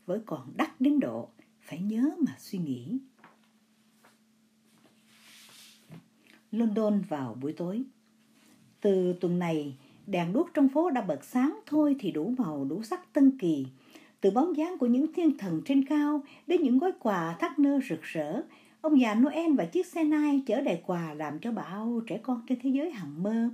vẫn 0.07 0.23
còn 0.27 0.53
đắt 0.57 0.81
đến 0.81 1.01
độ 1.01 1.29
phải 1.61 1.79
nhớ 1.79 2.11
mà 2.27 2.35
suy 2.39 2.59
nghĩ. 2.59 2.99
London 6.53 7.03
vào 7.09 7.37
buổi 7.43 7.53
tối. 7.53 7.83
Từ 8.81 9.13
tuần 9.21 9.39
này, 9.39 9.77
đèn 10.07 10.33
đuốc 10.33 10.51
trong 10.55 10.69
phố 10.69 10.91
đã 10.91 11.01
bật 11.01 11.25
sáng 11.25 11.61
thôi 11.67 11.97
thì 11.99 12.11
đủ 12.13 12.35
màu 12.39 12.65
đủ 12.65 12.83
sắc 12.83 13.13
tân 13.13 13.39
kỳ. 13.39 13.67
Từ 14.21 14.31
bóng 14.31 14.57
dáng 14.57 14.79
của 14.79 14.87
những 14.87 15.13
thiên 15.13 15.39
thần 15.39 15.63
trên 15.65 15.85
cao 15.85 16.23
đến 16.47 16.63
những 16.63 16.79
gói 16.79 16.93
quà 17.01 17.37
thắt 17.41 17.59
nơ 17.59 17.81
rực 17.89 18.03
rỡ, 18.03 18.43
ông 18.81 19.01
già 19.01 19.15
Noel 19.15 19.55
và 19.55 19.65
chiếc 19.65 19.87
xe 19.87 20.05
nai 20.05 20.43
chở 20.47 20.61
đầy 20.61 20.83
quà 20.87 21.15
làm 21.15 21.39
cho 21.41 21.53
bao 21.53 22.01
trẻ 22.07 22.21
con 22.23 22.43
trên 22.49 22.59
thế 22.63 22.71
giới 22.71 22.91
hằng 22.91 23.23
mơ. 23.23 23.49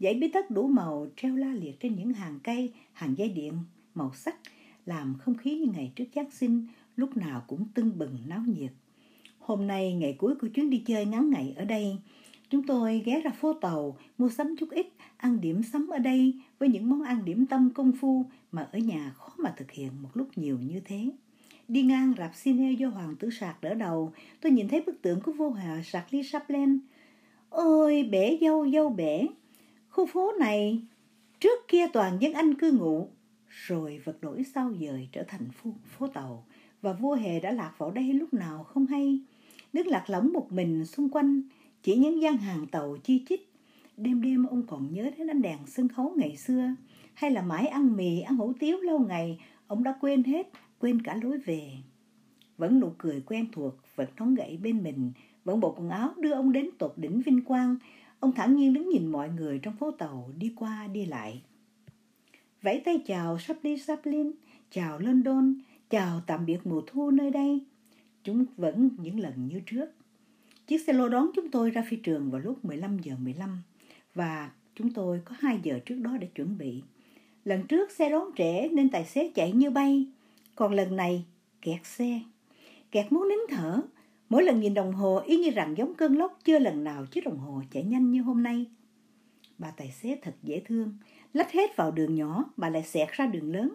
Dãy 0.00 0.14
bí 0.14 0.28
tất 0.28 0.50
đủ 0.50 0.66
màu 0.66 1.06
treo 1.16 1.36
la 1.36 1.48
liệt 1.48 1.80
trên 1.80 1.96
những 1.96 2.12
hàng 2.12 2.38
cây, 2.42 2.72
hàng 2.92 3.18
dây 3.18 3.28
điện 3.28 3.52
màu 3.94 4.12
sắc, 4.14 4.36
làm 4.86 5.14
không 5.18 5.34
khí 5.34 5.58
như 5.58 5.72
ngày 5.72 5.92
trước 5.96 6.04
Giáng 6.14 6.30
sinh 6.30 6.66
lúc 6.96 7.16
nào 7.16 7.42
cũng 7.46 7.64
tưng 7.74 7.98
bừng 7.98 8.16
náo 8.26 8.40
nhiệt. 8.46 8.72
Hôm 9.38 9.66
nay 9.66 9.94
ngày 9.94 10.16
cuối 10.18 10.34
của 10.34 10.48
chuyến 10.48 10.70
đi 10.70 10.78
chơi 10.78 11.06
ngắn 11.06 11.30
ngày 11.30 11.54
ở 11.56 11.64
đây, 11.64 11.96
chúng 12.50 12.66
tôi 12.66 13.02
ghé 13.04 13.20
ra 13.20 13.30
phố 13.30 13.52
tàu 13.52 13.96
mua 14.18 14.28
sắm 14.28 14.54
chút 14.58 14.70
ít, 14.70 14.86
ăn 15.16 15.40
điểm 15.40 15.62
sắm 15.62 15.88
ở 15.88 15.98
đây 15.98 16.34
với 16.58 16.68
những 16.68 16.90
món 16.90 17.02
ăn 17.02 17.24
điểm 17.24 17.46
tâm 17.46 17.70
công 17.74 17.92
phu 18.00 18.24
mà 18.52 18.68
ở 18.72 18.78
nhà 18.78 19.12
khó 19.16 19.28
mà 19.38 19.54
thực 19.56 19.70
hiện 19.70 19.90
một 20.02 20.08
lúc 20.14 20.28
nhiều 20.36 20.58
như 20.60 20.80
thế. 20.84 21.10
Đi 21.70 21.82
ngang 21.82 22.14
rạp 22.18 22.30
cine 22.42 22.72
do 22.72 22.88
Hoàng 22.88 23.16
tử 23.16 23.30
Sạc 23.30 23.62
đỡ 23.62 23.74
đầu, 23.74 24.12
tôi 24.40 24.52
nhìn 24.52 24.68
thấy 24.68 24.80
bức 24.80 25.02
tượng 25.02 25.20
của 25.20 25.32
vua 25.32 25.50
hòa 25.50 25.82
sắp 26.24 26.44
lên 26.48 26.80
Ôi, 27.50 28.08
bể 28.10 28.38
dâu 28.40 28.70
dâu 28.70 28.88
bể. 28.88 29.26
Khu 29.88 30.06
phố 30.06 30.32
này 30.40 30.82
trước 31.40 31.68
kia 31.68 31.86
toàn 31.92 32.18
dân 32.20 32.32
Anh 32.32 32.54
cư 32.54 32.72
ngụ, 32.72 33.08
rồi 33.48 34.00
vật 34.04 34.20
đổi 34.20 34.44
sau 34.54 34.72
dời 34.80 35.08
trở 35.12 35.22
thành 35.28 35.50
phố, 35.50 35.70
phố 35.98 36.06
tàu 36.06 36.44
và 36.82 36.92
vua 36.92 37.14
hề 37.14 37.40
đã 37.40 37.50
lạc 37.50 37.74
vào 37.78 37.90
đây 37.90 38.12
lúc 38.12 38.34
nào 38.34 38.64
không 38.64 38.86
hay. 38.86 39.20
nước 39.72 39.86
lạc 39.86 40.04
lõng 40.10 40.32
một 40.32 40.52
mình 40.52 40.86
xung 40.86 41.08
quanh, 41.08 41.42
chỉ 41.82 41.96
những 41.96 42.22
gian 42.22 42.36
hàng 42.36 42.66
tàu 42.66 42.96
chi 43.04 43.24
chít. 43.28 43.40
Đêm 43.96 44.22
đêm 44.22 44.46
ông 44.46 44.66
còn 44.66 44.92
nhớ 44.92 45.10
đến 45.18 45.30
ánh 45.30 45.42
đèn 45.42 45.58
sân 45.66 45.88
khấu 45.88 46.14
ngày 46.16 46.36
xưa, 46.36 46.74
hay 47.14 47.30
là 47.30 47.42
mãi 47.42 47.66
ăn 47.66 47.96
mì, 47.96 48.20
ăn 48.20 48.36
hủ 48.36 48.52
tiếu 48.60 48.80
lâu 48.80 48.98
ngày, 48.98 49.40
ông 49.66 49.84
đã 49.84 49.94
quên 50.00 50.24
hết, 50.24 50.50
quên 50.80 51.02
cả 51.02 51.18
lối 51.22 51.38
về. 51.38 51.70
Vẫn 52.56 52.80
nụ 52.80 52.92
cười 52.98 53.20
quen 53.26 53.46
thuộc, 53.52 53.74
vẫn 53.96 54.08
nón 54.18 54.34
gậy 54.34 54.56
bên 54.56 54.82
mình, 54.82 55.12
vẫn 55.44 55.60
bộ 55.60 55.74
quần 55.78 55.88
áo 55.88 56.14
đưa 56.18 56.32
ông 56.32 56.52
đến 56.52 56.70
tột 56.78 56.92
đỉnh 56.96 57.20
vinh 57.20 57.44
quang, 57.44 57.76
ông 58.20 58.32
thản 58.32 58.56
nhiên 58.56 58.74
đứng 58.74 58.88
nhìn 58.88 59.06
mọi 59.06 59.28
người 59.28 59.58
trong 59.58 59.76
phố 59.76 59.90
tàu 59.90 60.30
đi 60.38 60.52
qua 60.56 60.86
đi 60.86 61.06
lại. 61.06 61.42
Vẫy 62.62 62.82
tay 62.84 63.02
chào 63.06 63.38
Chaplin 63.46 63.78
Chaplin, 63.86 64.32
chào 64.70 64.98
London, 64.98 65.54
chào 65.90 66.20
tạm 66.26 66.46
biệt 66.46 66.58
mùa 66.64 66.82
thu 66.86 67.10
nơi 67.10 67.30
đây. 67.30 67.60
Chúng 68.24 68.44
vẫn 68.56 68.90
những 68.98 69.20
lần 69.20 69.48
như 69.48 69.60
trước. 69.66 69.86
Chiếc 70.66 70.78
xe 70.78 70.92
lô 70.92 71.08
đón 71.08 71.30
chúng 71.34 71.50
tôi 71.50 71.70
ra 71.70 71.84
phi 71.88 71.96
trường 71.96 72.30
vào 72.30 72.40
lúc 72.40 72.64
15 72.64 72.98
giờ 72.98 73.14
15 73.18 73.62
và 74.14 74.50
chúng 74.74 74.90
tôi 74.90 75.20
có 75.24 75.34
2 75.38 75.60
giờ 75.62 75.78
trước 75.86 75.94
đó 75.94 76.16
để 76.20 76.26
chuẩn 76.26 76.58
bị. 76.58 76.82
Lần 77.44 77.66
trước 77.66 77.90
xe 77.90 78.10
đón 78.10 78.30
trễ 78.36 78.68
nên 78.68 78.88
tài 78.88 79.04
xế 79.04 79.30
chạy 79.34 79.52
như 79.52 79.70
bay, 79.70 80.06
còn 80.60 80.74
lần 80.74 80.96
này 80.96 81.24
kẹt 81.62 81.80
xe. 81.84 82.20
Kẹt 82.90 83.12
muốn 83.12 83.28
nín 83.28 83.38
thở, 83.48 83.82
mỗi 84.28 84.42
lần 84.42 84.60
nhìn 84.60 84.74
đồng 84.74 84.92
hồ 84.92 85.22
y 85.26 85.36
như 85.36 85.50
rằng 85.50 85.74
giống 85.76 85.94
cơn 85.94 86.16
lốc 86.16 86.38
chưa 86.44 86.58
lần 86.58 86.84
nào 86.84 87.06
chiếc 87.06 87.24
đồng 87.24 87.38
hồ 87.38 87.62
chạy 87.70 87.82
nhanh 87.82 88.10
như 88.10 88.22
hôm 88.22 88.42
nay. 88.42 88.66
Bà 89.58 89.70
tài 89.70 89.90
xế 89.90 90.18
thật 90.22 90.34
dễ 90.42 90.62
thương, 90.66 90.94
lách 91.32 91.52
hết 91.52 91.76
vào 91.76 91.90
đường 91.90 92.14
nhỏ, 92.14 92.44
bà 92.56 92.70
lại 92.70 92.82
xẹt 92.82 93.08
ra 93.12 93.26
đường 93.26 93.52
lớn. 93.52 93.74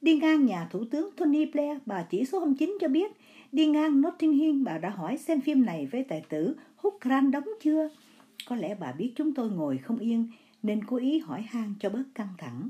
Đi 0.00 0.16
ngang 0.16 0.46
nhà 0.46 0.68
Thủ 0.70 0.84
tướng 0.90 1.10
Tony 1.16 1.46
Blair, 1.46 1.78
bà 1.86 2.02
chỉ 2.02 2.24
số 2.24 2.46
09 2.58 2.78
cho 2.80 2.88
biết, 2.88 3.12
đi 3.52 3.66
ngang 3.66 4.00
Notting 4.00 4.32
Hill, 4.32 4.62
bà 4.62 4.78
đã 4.78 4.90
hỏi 4.90 5.16
xem 5.18 5.40
phim 5.40 5.66
này 5.66 5.86
với 5.86 6.04
tài 6.04 6.24
tử 6.28 6.56
hút 6.76 6.94
Grant 7.00 7.32
đóng 7.32 7.48
chưa. 7.60 7.88
Có 8.48 8.56
lẽ 8.56 8.74
bà 8.80 8.92
biết 8.92 9.12
chúng 9.16 9.34
tôi 9.34 9.50
ngồi 9.50 9.78
không 9.78 9.98
yên, 9.98 10.28
nên 10.62 10.84
cố 10.84 10.96
ý 10.96 11.18
hỏi 11.18 11.42
han 11.42 11.74
cho 11.80 11.90
bớt 11.90 12.04
căng 12.14 12.34
thẳng. 12.38 12.68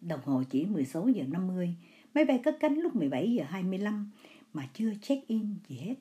Đồng 0.00 0.20
hồ 0.24 0.42
chỉ 0.50 0.66
16 0.66 1.08
giờ 1.08 1.24
50, 1.28 1.74
máy 2.14 2.24
bay 2.24 2.40
cất 2.44 2.56
cánh 2.60 2.78
lúc 2.78 2.96
17 2.96 3.32
giờ 3.32 3.44
25 3.48 4.10
mà 4.52 4.68
chưa 4.74 4.92
check-in 5.02 5.54
gì 5.68 5.76
hết. 5.76 5.94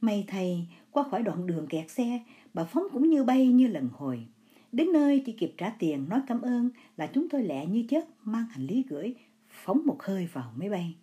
May 0.00 0.24
thầy, 0.28 0.66
qua 0.90 1.04
khỏi 1.10 1.22
đoạn 1.22 1.46
đường 1.46 1.66
kẹt 1.66 1.90
xe, 1.90 2.20
bà 2.54 2.64
Phóng 2.64 2.84
cũng 2.92 3.10
như 3.10 3.24
bay 3.24 3.46
như 3.46 3.66
lần 3.66 3.88
hồi. 3.92 4.26
Đến 4.72 4.92
nơi 4.92 5.22
chỉ 5.26 5.32
kịp 5.32 5.54
trả 5.56 5.70
tiền 5.78 6.08
nói 6.08 6.20
cảm 6.26 6.40
ơn 6.40 6.70
là 6.96 7.06
chúng 7.06 7.28
tôi 7.28 7.42
lẹ 7.42 7.66
như 7.66 7.84
chết 7.88 8.04
mang 8.22 8.46
hành 8.50 8.66
lý 8.66 8.84
gửi, 8.88 9.14
phóng 9.48 9.86
một 9.86 10.02
hơi 10.02 10.28
vào 10.32 10.52
máy 10.56 10.70
bay. 10.70 10.94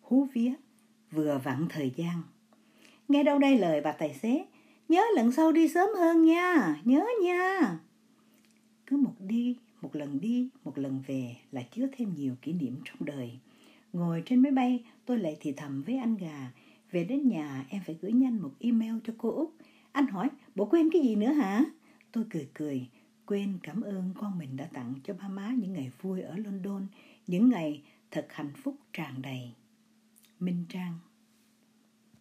Hú 0.00 0.24
vía, 0.32 0.52
vừa 1.10 1.40
vặn 1.44 1.66
thời 1.68 1.92
gian. 1.96 2.22
Nghe 3.08 3.22
đâu 3.22 3.38
đây 3.38 3.58
lời 3.58 3.80
bà 3.80 3.92
tài 3.92 4.14
xế, 4.14 4.44
nhớ 4.88 5.02
lần 5.16 5.32
sau 5.32 5.52
đi 5.52 5.68
sớm 5.68 5.88
hơn 5.98 6.24
nha, 6.24 6.76
nhớ 6.84 7.06
nha. 7.22 7.78
Cứ 8.86 8.96
một 8.96 9.14
đi, 9.18 9.56
một 9.82 9.96
lần 9.96 10.20
đi, 10.20 10.48
một 10.64 10.78
lần 10.78 11.02
về 11.06 11.36
là 11.52 11.62
chứa 11.62 11.86
thêm 11.96 12.14
nhiều 12.16 12.34
kỷ 12.42 12.52
niệm 12.52 12.76
trong 12.84 13.06
đời. 13.06 13.38
Ngồi 13.94 14.22
trên 14.26 14.42
máy 14.42 14.52
bay, 14.52 14.84
tôi 15.04 15.18
lại 15.18 15.36
thì 15.40 15.52
thầm 15.52 15.82
với 15.82 15.96
anh 15.96 16.16
gà, 16.16 16.52
về 16.90 17.04
đến 17.04 17.28
nhà 17.28 17.64
em 17.68 17.82
phải 17.86 17.98
gửi 18.00 18.12
nhanh 18.12 18.42
một 18.42 18.50
email 18.60 18.94
cho 19.04 19.12
cô 19.18 19.30
Út. 19.30 19.48
Anh 19.92 20.06
hỏi, 20.06 20.28
bộ 20.54 20.64
quên 20.64 20.88
cái 20.92 21.02
gì 21.02 21.16
nữa 21.16 21.32
hả? 21.32 21.64
Tôi 22.12 22.24
cười 22.30 22.48
cười, 22.54 22.88
quên 23.26 23.58
cảm 23.62 23.80
ơn 23.80 24.14
con 24.16 24.38
mình 24.38 24.56
đã 24.56 24.64
tặng 24.72 24.94
cho 25.04 25.14
ba 25.14 25.28
má 25.28 25.54
những 25.58 25.72
ngày 25.72 25.90
vui 26.00 26.22
ở 26.22 26.36
London, 26.36 26.86
những 27.26 27.48
ngày 27.48 27.82
thật 28.10 28.26
hạnh 28.30 28.52
phúc 28.62 28.76
tràn 28.92 29.22
đầy. 29.22 29.52
Minh 30.40 30.64
Trang 30.68 30.98